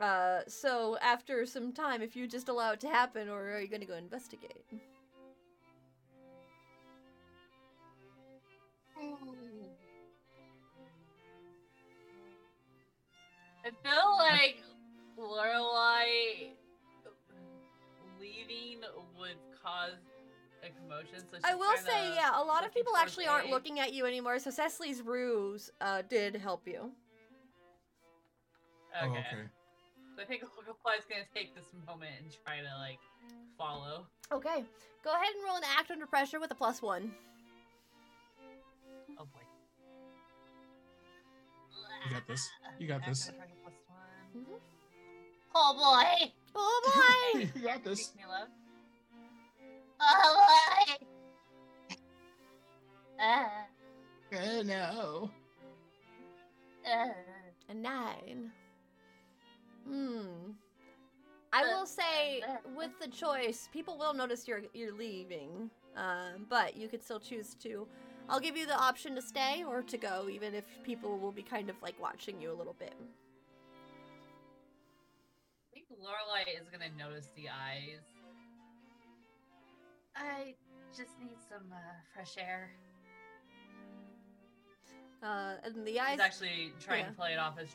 [0.00, 3.68] uh, so after some time, if you just allow it to happen, or are you
[3.68, 4.64] going to go investigate?
[13.64, 14.62] I feel like
[15.16, 16.52] Lorelei
[18.18, 18.80] leaving
[19.18, 19.98] would cause
[20.68, 21.20] a commotion.
[21.30, 23.50] So I will say, yeah, a lot of people actually aren't A.
[23.50, 24.38] looking at you anymore.
[24.38, 26.90] So Cessily's ruse uh, did help you.
[29.02, 29.06] Okay.
[29.06, 29.24] Oh, okay.
[30.16, 32.98] So I think Lorelei's gonna take this moment and try to like
[33.56, 34.06] follow.
[34.32, 34.64] Okay,
[35.04, 37.12] go ahead and roll an act under pressure with a plus one.
[39.18, 39.40] Oh boy.
[42.06, 42.48] You got this.
[42.78, 43.28] You got Act this.
[43.28, 44.44] under pressure plus one.
[44.44, 44.60] Mhm.
[45.54, 46.32] Oh boy!
[46.54, 47.50] Oh boy!
[47.54, 48.12] you got this.
[50.00, 50.36] Makes me love.
[50.36, 50.96] Oh boy!
[53.24, 53.48] Uh,
[54.32, 55.30] Oh no.
[56.86, 57.08] uh.
[57.68, 58.50] a nine.
[59.86, 60.52] Hmm.
[61.52, 62.42] I will say,
[62.76, 65.70] with the choice, people will notice you're you're leaving.
[65.96, 67.86] Um, but you could still choose to.
[68.28, 71.42] I'll give you the option to stay or to go, even if people will be
[71.42, 72.94] kind of like watching you a little bit.
[75.72, 78.00] I think Lorelei is gonna notice the eyes.
[80.18, 80.54] I
[80.96, 81.76] just need some uh,
[82.14, 82.70] fresh air.
[85.22, 86.12] Uh, and the eyes.
[86.12, 87.10] She's actually trying yeah.
[87.10, 87.68] to play it off as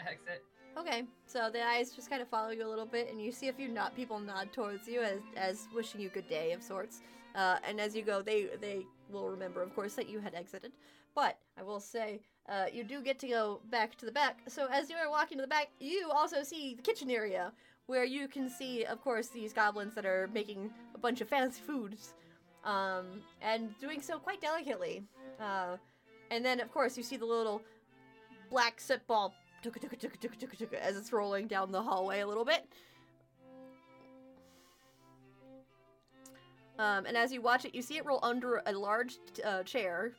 [0.00, 0.44] exit.
[0.78, 3.48] Okay, so the eyes just kind of follow you a little bit, and you see
[3.48, 7.00] a few not people nod towards you as as wishing you good day of sorts.
[7.34, 10.72] Uh, and as you go, they they will remember, of course, that you had exited.
[11.14, 14.40] But I will say, uh, you do get to go back to the back.
[14.48, 17.52] So as you are walking to the back, you also see the kitchen area,
[17.86, 21.60] where you can see, of course, these goblins that are making a bunch of fancy
[21.66, 22.14] foods,
[22.64, 25.04] um, and doing so quite delicately.
[25.40, 25.76] Uh,
[26.30, 27.62] and then, of course, you see the little
[28.50, 29.34] black soot ball
[30.80, 32.66] as it's rolling down the hallway a little bit.
[36.78, 40.12] Um, and as you watch it, you see it roll under a large uh, chair.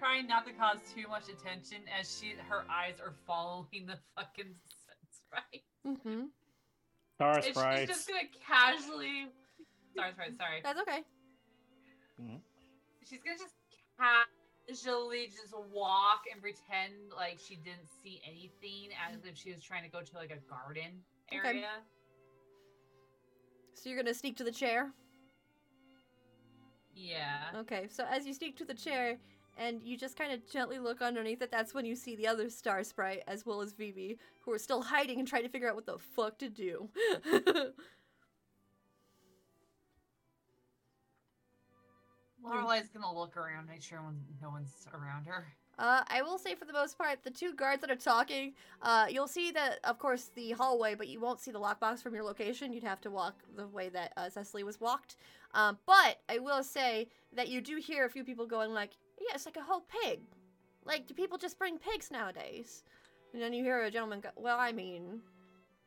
[0.00, 4.54] Trying not to cause too much attention as she her eyes are following the fucking
[5.12, 5.62] sprite.
[5.86, 6.24] Mm-hmm.
[7.14, 7.86] Star And she's sprites.
[7.86, 9.28] just gonna casually.
[9.94, 10.60] Sorry, sorry, sorry.
[10.64, 11.00] That's okay.
[13.08, 13.54] She's gonna just
[13.98, 19.84] casually just walk and pretend like she didn't see anything, as if she was trying
[19.84, 21.50] to go to like a garden area.
[21.50, 21.64] Okay.
[23.74, 24.90] So you're gonna sneak to the chair.
[26.94, 27.44] Yeah.
[27.56, 27.86] Okay.
[27.90, 29.16] So as you sneak to the chair,
[29.60, 32.48] and you just kind of gently look underneath it, that's when you see the other
[32.48, 35.74] star sprite as well as Vivi, who are still hiding and trying to figure out
[35.74, 36.88] what the fuck to do.
[42.42, 44.00] Lorelei's gonna look around, make sure
[44.40, 45.46] no one's around her.
[45.78, 48.52] Uh, I will say for the most part, the two guards that are talking,
[48.82, 52.14] uh, you'll see that, of course, the hallway, but you won't see the lockbox from
[52.14, 52.72] your location.
[52.72, 55.16] You'd have to walk the way that uh, Cessily was walked.
[55.54, 58.90] Um, but I will say that you do hear a few people going like,
[59.20, 60.20] "Yeah, it's like a whole pig.
[60.84, 62.84] Like, do people just bring pigs nowadays?"
[63.32, 65.20] And then you hear a gentleman go, "Well, I mean,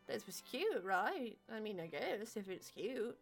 [0.08, 1.38] this was cute, right?
[1.52, 3.18] I mean, I guess if it's cute."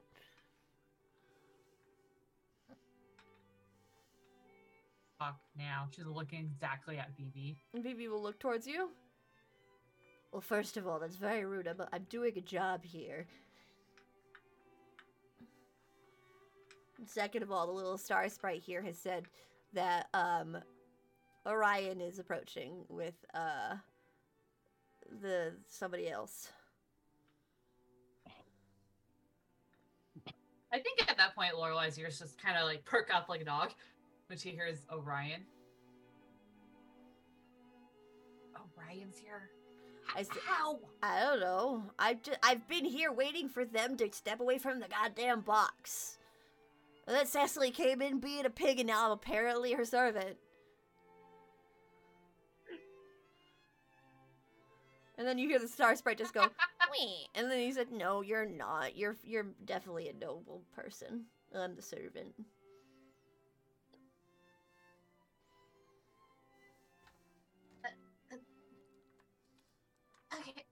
[5.18, 5.88] Fuck now.
[5.92, 7.56] She's looking exactly at Vivi.
[7.74, 8.90] And Vivi will look towards you.
[10.32, 11.68] Well, first of all, that's very rude.
[11.68, 13.28] I'm, I'm doing a job here.
[17.06, 19.26] Second of all, the little star sprite here has said
[19.74, 20.58] that um,
[21.46, 23.76] Orion is approaching with uh,
[25.22, 26.50] the somebody else.
[30.74, 33.46] I think at that point, Lorelei's ears just kind of like perk up like a
[33.46, 33.72] dog
[34.28, 35.42] when she hears Orion.
[38.78, 39.50] Orion's here.
[40.16, 40.80] I s- How?
[41.04, 41.84] I don't know.
[42.00, 46.18] I've just, I've been here waiting for them to step away from the goddamn box.
[47.12, 50.38] Then Cessily came in being a pig, and now I'm apparently her servant.
[55.18, 56.48] And then you hear the star sprite just go,
[56.92, 57.28] Wee.
[57.36, 58.96] and then he said, "No, you're not.
[58.96, 61.26] You're you're definitely a noble person.
[61.54, 62.34] I'm the servant."
[70.34, 70.64] Okay.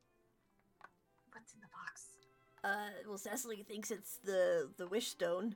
[1.33, 2.05] What's in the box?
[2.63, 5.55] Uh, well, Cessily thinks it's the the wish stone.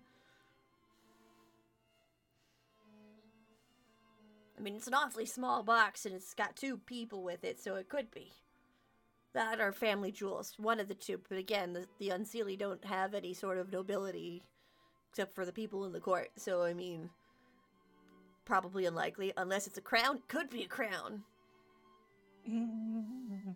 [4.58, 7.76] I mean, it's an awfully small box, and it's got two people with it, so
[7.76, 8.32] it could be
[9.34, 11.20] that are family jewels, one of the two.
[11.28, 14.44] But again, the the Unseelie don't have any sort of nobility,
[15.10, 16.30] except for the people in the court.
[16.38, 17.10] So I mean,
[18.46, 20.20] probably unlikely, unless it's a crown.
[20.28, 21.24] Could be a crown.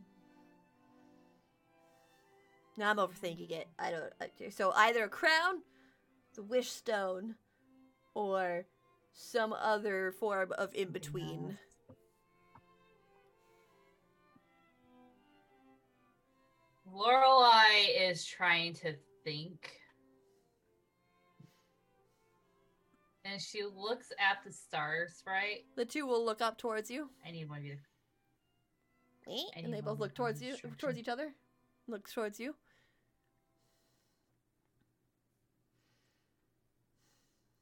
[2.79, 3.67] Now I'm overthinking it.
[3.79, 4.13] I don't.
[4.21, 5.63] I- So either a crown,
[6.35, 7.33] the wish stone,
[8.13, 8.65] or
[9.17, 11.57] some other form of in between.
[16.93, 18.93] Lorelei is trying to
[19.23, 19.71] think.
[23.25, 25.65] And she looks at the star sprite.
[25.75, 27.77] The two will look up towards you, I need one of you.
[29.25, 29.43] to- eh?
[29.55, 31.33] and they both look towards you, towards each other.
[31.87, 32.55] Looks towards you.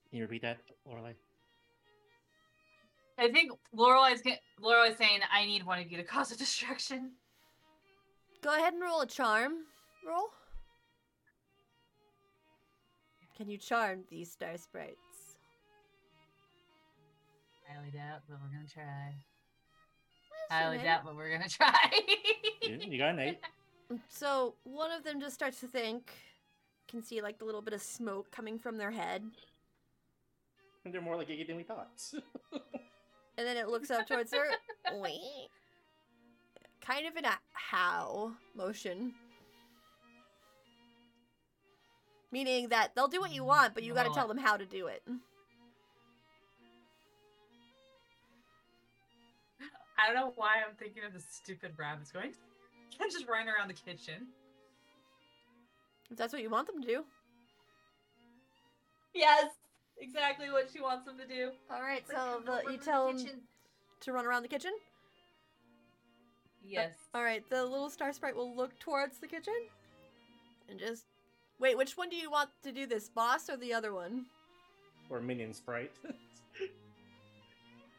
[0.10, 1.14] Can you repeat that, Lorelei?
[3.18, 7.12] I think Lorelei's get, Lorelei's saying, "I need one of you to cause a distraction."
[8.42, 9.66] Go ahead and roll a charm.
[10.08, 10.30] Roll.
[13.36, 15.36] Can you charm these star sprites?
[17.68, 19.14] Highly doubt, but we're gonna try.
[20.50, 21.74] Highly doubt, but we're gonna try.
[22.62, 23.40] You, you got an eight.
[24.10, 26.12] So one of them just starts to think.
[26.88, 29.24] Can see like the little bit of smoke coming from their head,
[30.84, 32.02] And they're more like icky than we thought.
[33.38, 34.46] and then it looks up towards her.
[34.94, 35.50] Wait.
[36.82, 39.14] Kind of in a how motion.
[42.32, 44.88] Meaning that they'll do what you want, but you gotta tell them how to do
[44.88, 45.04] it.
[49.98, 52.34] I don't know why I'm thinking of the stupid rabbits going.
[52.98, 54.28] Can't just run around the kitchen.
[56.12, 57.06] If that's what you want them to do.
[59.14, 59.46] Yes,
[60.00, 61.52] exactly what she wants them to do.
[61.72, 63.26] Alright, so the, you tell them
[64.02, 64.72] to run around the kitchen?
[66.64, 66.94] Yes.
[67.16, 69.54] Alright, the little star sprite will look towards the kitchen
[70.70, 71.06] and just.
[71.58, 74.26] Wait, which one do you want to do this, boss or the other one?
[75.10, 75.92] or minion sprite.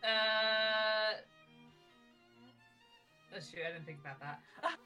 [0.05, 1.18] Uh.
[3.34, 3.59] Oh shoot!
[3.68, 4.40] I didn't think about that.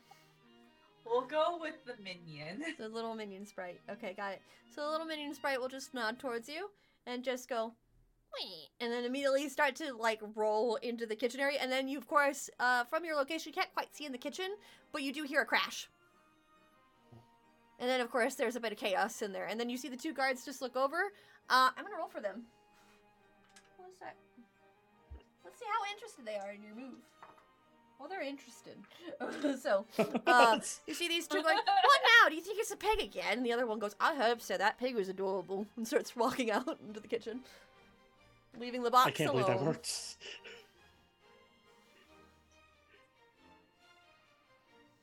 [1.05, 2.65] we'll go with the minion.
[2.79, 3.81] The little minion sprite.
[3.91, 4.41] Okay, got it.
[4.75, 6.71] So the little minion sprite will just nod towards you
[7.07, 7.73] and just go,
[8.81, 11.59] and then immediately start to like roll into the kitchen area.
[11.61, 14.19] And then you, of course, uh, from your location, you can't quite see in the
[14.19, 14.51] kitchen,
[14.93, 15.89] but you do hear a crash.
[17.79, 19.47] And then, of course, there's a bit of chaos in there.
[19.47, 21.13] And then you see the two guards just look over.
[21.49, 22.43] Uh, I'm gonna roll for them.
[23.77, 24.17] What is that?
[25.45, 27.01] Let's see how interested they are in your move.
[28.01, 28.79] Well, they're interested.
[29.63, 29.85] so,
[30.27, 32.31] uh, you see these two going, What now?
[32.31, 33.37] Do you think it's a pig again?
[33.39, 34.57] And the other one goes, I hope so.
[34.57, 35.67] That pig was adorable.
[35.77, 37.41] And starts walking out into the kitchen,
[38.59, 39.43] leaving the box I can't alone.
[39.43, 40.17] believe that worked.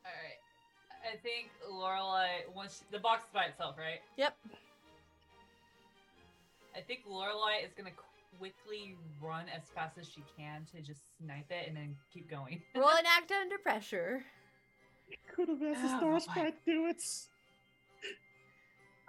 [0.04, 1.14] All right.
[1.14, 4.02] I think Lorelei once she- the box is by itself, right?
[4.18, 4.36] Yep.
[6.76, 7.91] I think Lorelei is gonna
[8.38, 12.61] quickly run as fast as she can to just snipe it and then keep going.
[12.75, 14.23] Roll an act under pressure.
[15.34, 16.19] Could have asked the Oh, Star boy.
[16.19, 17.01] Sprite do it.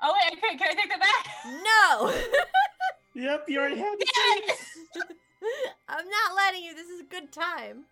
[0.00, 1.26] Oh wait, can, can I take that back?
[1.64, 2.14] No!
[3.14, 4.06] Yep, you already had the
[4.46, 4.78] Yes!
[5.88, 6.72] I'm not letting you.
[6.72, 7.84] This is a good time.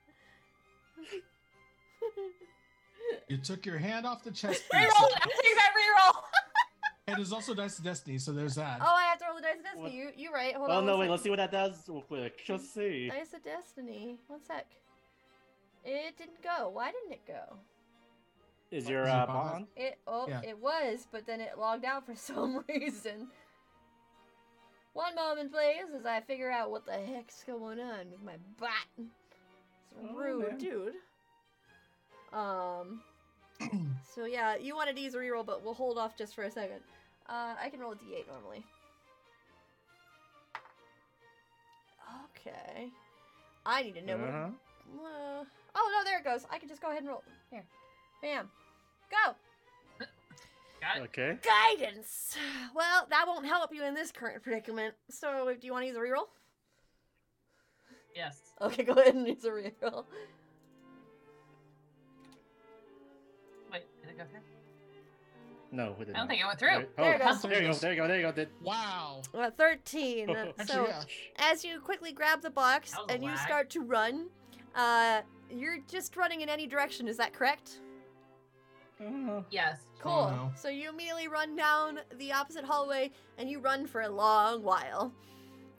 [3.28, 4.80] You took your hand off the chest piece.
[4.80, 5.10] Reroll!
[5.20, 6.22] I'm taking that reroll!
[7.08, 8.78] And there's also Dice of Destiny, so there's that.
[8.80, 9.82] oh, I have to roll the dice of destiny.
[9.84, 9.92] What?
[9.92, 10.54] You, you right.
[10.56, 10.86] Hold Oh on.
[10.86, 11.10] no, wait, sec.
[11.12, 12.40] let's see what that does real quick.
[12.48, 13.08] Let's see.
[13.08, 14.18] Dice of destiny.
[14.26, 14.66] One sec.
[15.84, 16.68] It didn't go.
[16.70, 17.56] Why didn't it go?
[18.72, 19.50] Is What, your is your uh, bond?
[19.52, 19.66] bond?
[19.76, 20.40] It oh, Yeah.
[20.42, 23.28] it was, but then it logged out for some reason.
[24.92, 28.70] One moment, please, as I figure out what the heck's going on with my bot.
[28.98, 29.06] It's
[30.10, 30.58] Oh, rude, man.
[30.58, 30.94] dude.
[32.32, 33.00] Um.
[34.14, 36.50] So yeah, you wanted to use a reroll, but we'll hold off just for a
[36.50, 36.80] second.
[37.28, 38.64] Uh, I can roll a d8 normally.
[42.40, 42.88] Okay.
[43.66, 44.14] I need to know.
[44.14, 44.48] Uh-huh.
[45.04, 45.44] Uh,
[45.74, 46.46] oh no, there it goes.
[46.50, 47.22] I can just go ahead and roll.
[47.50, 47.64] Here,
[48.22, 48.48] bam,
[49.10, 49.34] go.
[51.00, 51.36] Okay.
[51.42, 52.36] Guidance.
[52.74, 54.94] Well, that won't help you in this current predicament.
[55.10, 56.28] So, do you want to use a reroll?
[58.14, 58.38] Yes.
[58.60, 60.04] Okay, go ahead and use a reroll.
[64.16, 64.40] Wait, did it go through?
[65.72, 66.68] No, we did I don't think it went through.
[66.68, 67.42] There, There it oh, goes.
[67.42, 67.74] There you go.
[67.74, 68.08] There you go.
[68.08, 68.32] There you go.
[68.32, 69.22] Did Wow.
[69.34, 70.30] Uh, Thirteen.
[70.58, 71.02] Actually, so, yeah.
[71.38, 74.28] as you quickly grab the box That was a and you start to run,
[74.74, 77.08] uh, you're just running in any direction.
[77.08, 77.80] Is that correct?
[79.00, 79.80] uh, Yes.
[79.98, 80.52] Cool.
[80.54, 85.12] So you immediately run down the opposite hallway and you run for a long while.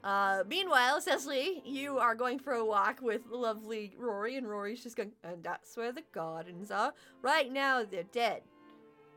[0.07, 4.95] Uh, meanwhile, Cessily, you are going for a walk with lovely Rory, and Rory's just
[4.95, 6.93] going, and that's where the gardens are.
[7.21, 8.43] Right now, they're dead.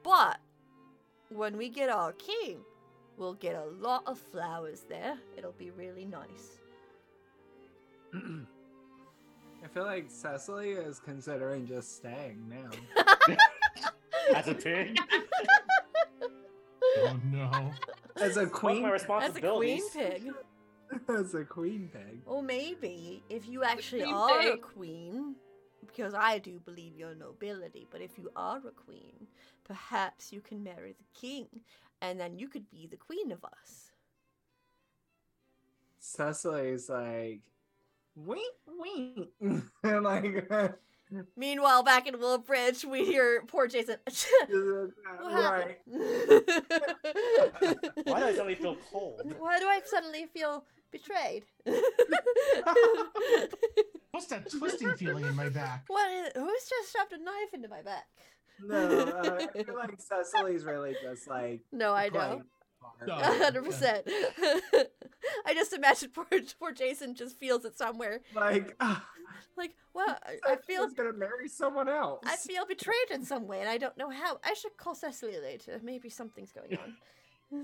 [0.02, 0.40] But
[1.28, 2.58] when we get our king,
[3.16, 5.16] we'll get a lot of flowers there.
[5.38, 6.58] It'll be really nice.
[8.12, 13.36] I feel like Cessily is considering just staying now.
[14.34, 14.98] as a pig.
[16.98, 17.70] Oh no.
[18.16, 20.32] As a What's queen, my As a queen pig.
[21.08, 22.20] as a queen pig.
[22.26, 25.34] Or maybe if you actually queen are a queen,
[25.86, 29.26] because I do believe your nobility, but if you are a queen,
[29.64, 31.46] perhaps you can marry the king,
[32.00, 33.92] and then you could be the queen of us.
[36.00, 37.40] Cessily's like,
[38.14, 39.28] wink, wink.
[39.40, 40.50] and like,
[41.36, 43.96] Meanwhile, back in Willowbridge, we hear poor Jason.
[44.06, 44.16] what
[48.04, 49.34] Why do I suddenly feel cold?
[49.38, 51.44] Why do I suddenly feel betrayed?
[54.10, 55.84] What's that twisting feeling in my back?
[55.88, 58.06] what is, who's just shoved a knife into my back?
[58.62, 62.10] No, uh, I feel like Cessily's really just like No, I know.
[62.10, 62.44] playing
[62.80, 63.08] part.
[63.08, 63.14] No.
[63.16, 64.06] A hundred percent.
[65.46, 66.26] I just imagine poor,
[66.58, 68.20] poor Jason just feels it somewhere.
[68.34, 69.06] Like, ah,
[69.56, 72.22] Like, well, I, I feel he's gonna marry someone else.
[72.26, 74.40] I feel betrayed in some way, and I don't know how.
[74.44, 75.80] I should call Cessily later.
[75.82, 76.96] Maybe something's going on.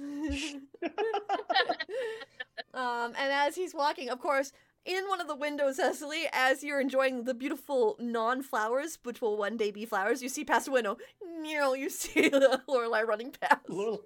[2.75, 4.53] um, and as he's walking, of course,
[4.85, 9.57] in one of the windows, Cessily, as you're enjoying the beautiful non-flowers, which will one
[9.57, 10.97] day be flowers, you see past a window.
[11.45, 13.69] You you see the Lorelei running past.
[13.69, 14.03] Little-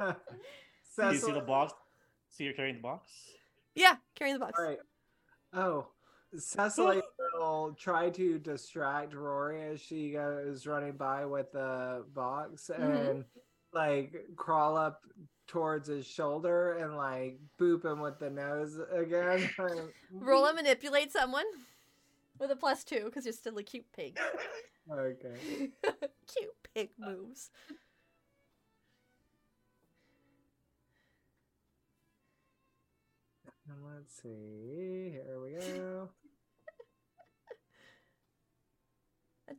[0.00, 1.72] you see the box?
[2.30, 3.10] See you're carrying the box?
[3.74, 4.58] Yeah, carrying the box.
[4.58, 4.78] Right.
[5.52, 5.88] Oh,
[6.36, 7.00] Cessily
[7.34, 13.10] will try to distract Rory as she goes running by with the box Mhm.
[13.10, 13.24] and
[13.74, 15.02] like crawl up
[15.46, 19.50] towards his shoulder and like boop him with the nose again.
[20.12, 21.44] Roll and manipulate someone
[22.38, 24.18] with a plus two because you're still a cute pig.
[24.90, 25.70] Okay.
[26.26, 27.50] cute pig moves.
[33.68, 35.10] And let's see.
[35.12, 36.10] Here we go.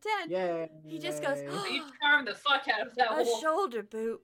[0.02, 0.70] Dan, Yay.
[0.88, 3.42] He just goes, You charmed the fuck out of that a wolf.
[3.42, 4.20] shoulder boop.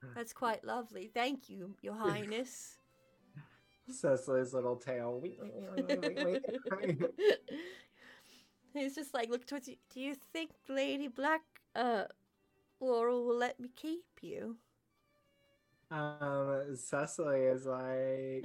[0.14, 1.10] That's quite lovely.
[1.12, 2.76] Thank you, Your Highness.
[3.90, 5.22] Cessily's little tail.
[8.74, 9.76] He's just like, look towards you.
[9.92, 11.40] Do you think Lady Black,
[11.74, 12.04] uh,
[12.80, 14.56] Laurel will let me keep you?
[15.90, 18.44] um, Cessily is like,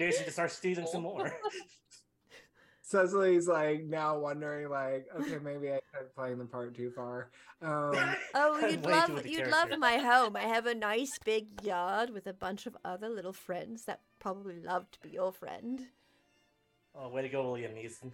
[0.00, 1.32] Jason just starts stealing some more.
[2.82, 7.30] Cessily's like now wondering, like, okay, maybe I started playing the part too far.
[7.60, 7.94] Um,
[8.34, 9.50] Oh, you'd love you'd character.
[9.50, 10.36] love my home.
[10.36, 14.60] I have a nice big yard with a bunch of other little friends that probably
[14.60, 15.80] love to be your friend.
[16.94, 18.12] Oh, way to go, William Neeson.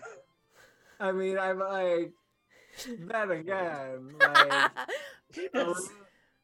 [0.98, 2.12] I mean, I'm like,
[2.86, 4.70] then again, like,
[5.32, 5.74] people,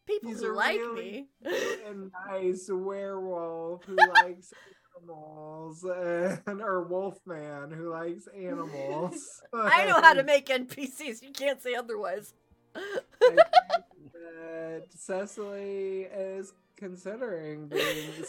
[0.07, 1.51] people who like really me.
[1.87, 4.53] a nice werewolf who likes
[4.99, 9.43] animals and or wolfman who likes animals.
[9.53, 11.23] I know how to make NPCs.
[11.23, 12.35] You can't say otherwise.
[12.75, 18.25] That Cessily is considering being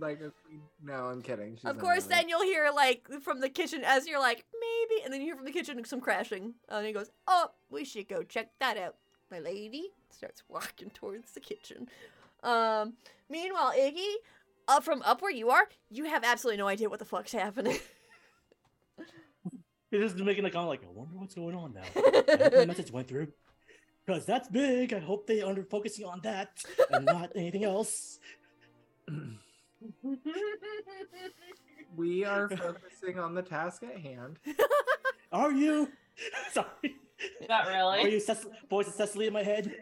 [0.00, 0.62] like a queen.
[0.82, 1.56] No, I'm kidding.
[1.56, 5.12] She's of course, then you'll hear like from the kitchen as you're like maybe, and
[5.12, 8.22] then you hear from the kitchen some crashing, and he goes, "Oh, we should go
[8.22, 8.96] check that out."
[9.30, 11.88] My lady starts walking towards the kitchen.
[12.42, 12.94] Um,
[13.30, 14.14] meanwhile, Iggy,
[14.68, 17.78] up from up where you are, you have absolutely no idea what the fuck's happening.
[19.90, 21.82] You're just making a comment like, I wonder what's going on now.
[21.94, 23.28] I hope my message went through.
[24.06, 24.94] Because that's big.
[24.94, 26.48] I hope they are focusing on that
[26.90, 28.18] and not anything else.
[31.94, 34.38] we are focusing on the task at hand.
[35.32, 35.88] Are you?
[36.52, 36.96] Sorry.
[37.48, 38.00] Not really.
[38.00, 39.72] Are you Cec- voice of Cessily in my head?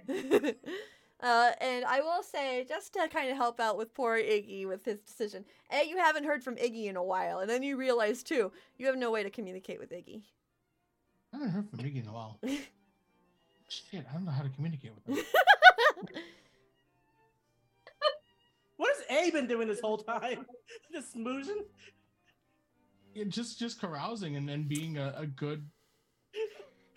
[1.22, 4.84] Uh, and I will say, just to kind of help out with poor Iggy with
[4.84, 8.22] his decision, A, you haven't heard from Iggy in a while, and then you realize,
[8.22, 10.22] too, you have no way to communicate with Iggy.
[11.32, 12.40] I haven't heard from Iggy in a while.
[13.68, 15.24] Shit, I don't know how to communicate with him.
[18.80, 20.46] What has A been doing this whole time?
[20.92, 21.64] Just smoozing?
[23.12, 25.66] Yeah, just just carousing and, and being a, a good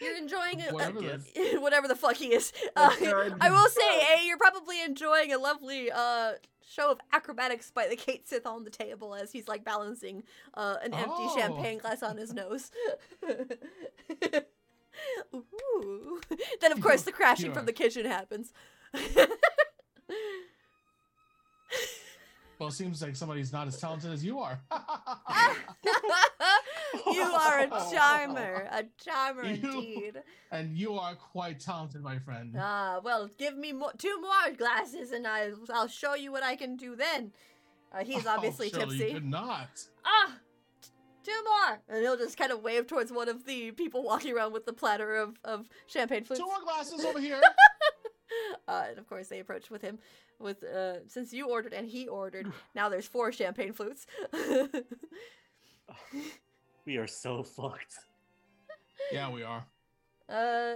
[0.04, 0.72] You're enjoying it.
[0.74, 2.52] Whatever the- whatever the fuck he is.
[2.76, 2.90] Uh.
[3.42, 6.34] I will say, A, you're probably enjoying a lovely uh,
[6.68, 10.24] show of acrobatics by the Cait Sith on the table as he's like balancing
[10.56, 11.36] uh, an empty Oh.
[11.38, 12.72] champagne glass on his nose.
[15.34, 16.22] Ooh.
[16.62, 18.54] Then, of course, the crashing You're- from the kitchen happens.
[22.60, 24.60] Well, it seems like somebody's not as talented as you are.
[27.12, 30.14] you are a charmer, a charmer You- indeed.
[30.52, 32.56] and you are quite talented, my friend.
[32.58, 36.56] Ah, well, give me mo- two more glasses and I, I'll show you what I
[36.56, 37.32] can do then.
[37.92, 39.06] Uh, he's obviously oh, tipsy.
[39.06, 39.84] You could not.
[40.06, 40.34] Ah,
[40.82, 40.90] t-
[41.24, 41.80] two more.
[41.90, 44.74] And he'll just kind of wave towards one of the people walking around with the
[44.74, 46.40] platter of, of champagne flutes.
[46.40, 47.42] Two more glasses over here.
[48.68, 50.00] Uh, and of course, they approach with him.
[50.44, 54.06] With uh, since you ordered and he ordered, now there's four champagne flutes.
[56.86, 57.96] We are so fucked.
[59.10, 59.66] yeah, we are.
[60.30, 60.76] uh,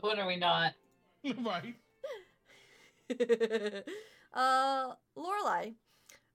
[0.00, 0.74] when are we not?
[1.24, 1.74] right.
[4.32, 5.70] uh, Lorelei,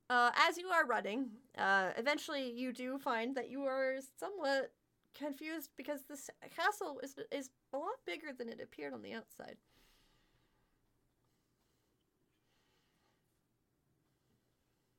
[0.10, 4.74] uh, as you are running, uh, eventually you do find that you are somewhat
[5.18, 9.56] confused because this castle is is a lot bigger than it appeared on the outside.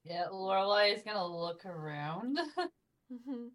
[0.04, 2.38] Yeah, Lorelei is gonna look around.
[3.12, 3.50] Mhm.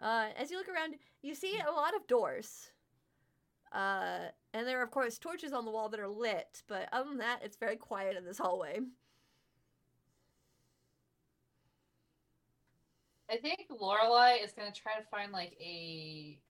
[0.00, 2.72] Uh, as you look around, you see a lot of doors.
[3.70, 7.08] Uh, and there are, of course, torches on the wall that are lit, but other
[7.10, 8.80] than that, it's very quiet in this hallway.
[13.30, 16.40] I think Lorelei is gonna try to find like a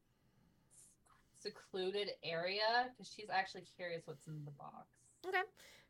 [1.39, 4.89] secluded area because she's actually curious what's in the box.
[5.27, 5.43] Okay.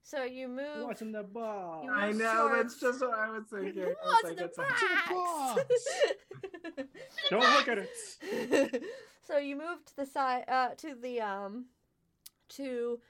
[0.09, 0.85] So you move.
[0.87, 1.89] What's in the box?
[1.93, 3.83] I know, towards- that's just what I was thinking.
[3.83, 4.63] I was What's like, in the it's a-
[5.13, 6.87] box?
[7.31, 8.85] Don't look at it.
[9.27, 11.65] so you move to the side, uh, to the um,
[12.51, 13.01] to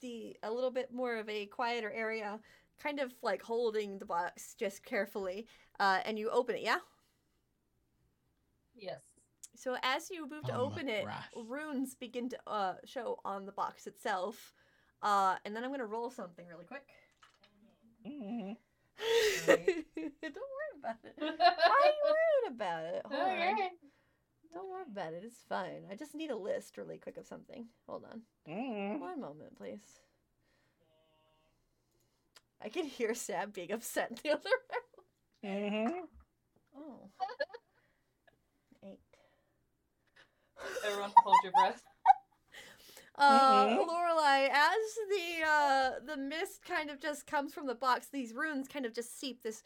[0.00, 2.40] the a little bit more of a quieter area,
[2.82, 5.46] kind of like holding the box just carefully,
[5.78, 6.62] uh, and you open it.
[6.62, 6.78] Yeah.
[8.74, 8.98] Yes.
[9.54, 11.28] So as you move to Um, open it, Wrath.
[11.36, 14.52] runes begin to uh, show on the box itself.
[15.02, 16.86] Uh, and then I'm gonna roll something really quick.
[18.06, 18.56] Mhm.
[19.46, 19.56] Don't
[20.22, 21.14] worry about it.
[21.18, 23.02] Why are you worried about it?
[23.06, 23.70] Hold on.
[24.52, 25.22] Don't worry about it.
[25.24, 25.86] It's fine.
[25.90, 27.66] I just need a list really quick of something.
[27.88, 28.22] Hold on.
[28.48, 29.00] Mhm.
[29.00, 30.00] One moment, please.
[32.62, 34.50] I can hear Sam being upset in the other
[35.42, 35.72] room.
[35.72, 36.08] Mhm.
[36.76, 37.10] Oh.
[38.84, 38.98] Eight.
[40.84, 41.82] Everyone hold your breath.
[43.16, 43.86] Uh, Mhm.
[43.86, 48.68] Lorelei, as the uh, the mist kind of just comes from the box, these runes
[48.68, 49.62] kind of just seep this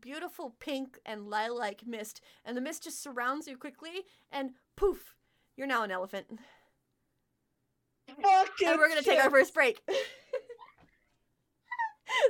[0.00, 5.14] beautiful pink and lilac mist, and the mist just surrounds you quickly, and poof,
[5.56, 6.38] you're now an elephant.
[8.08, 9.82] Fucking And we're gonna take our first break.
[9.88, 9.94] so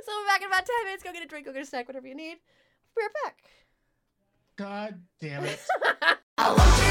[0.07, 1.03] we're back in about ten minutes.
[1.03, 2.37] Go get a drink, go get a snack, whatever you need.
[2.97, 3.43] We're back.
[4.57, 5.59] God damn it.
[6.37, 6.84] I love you.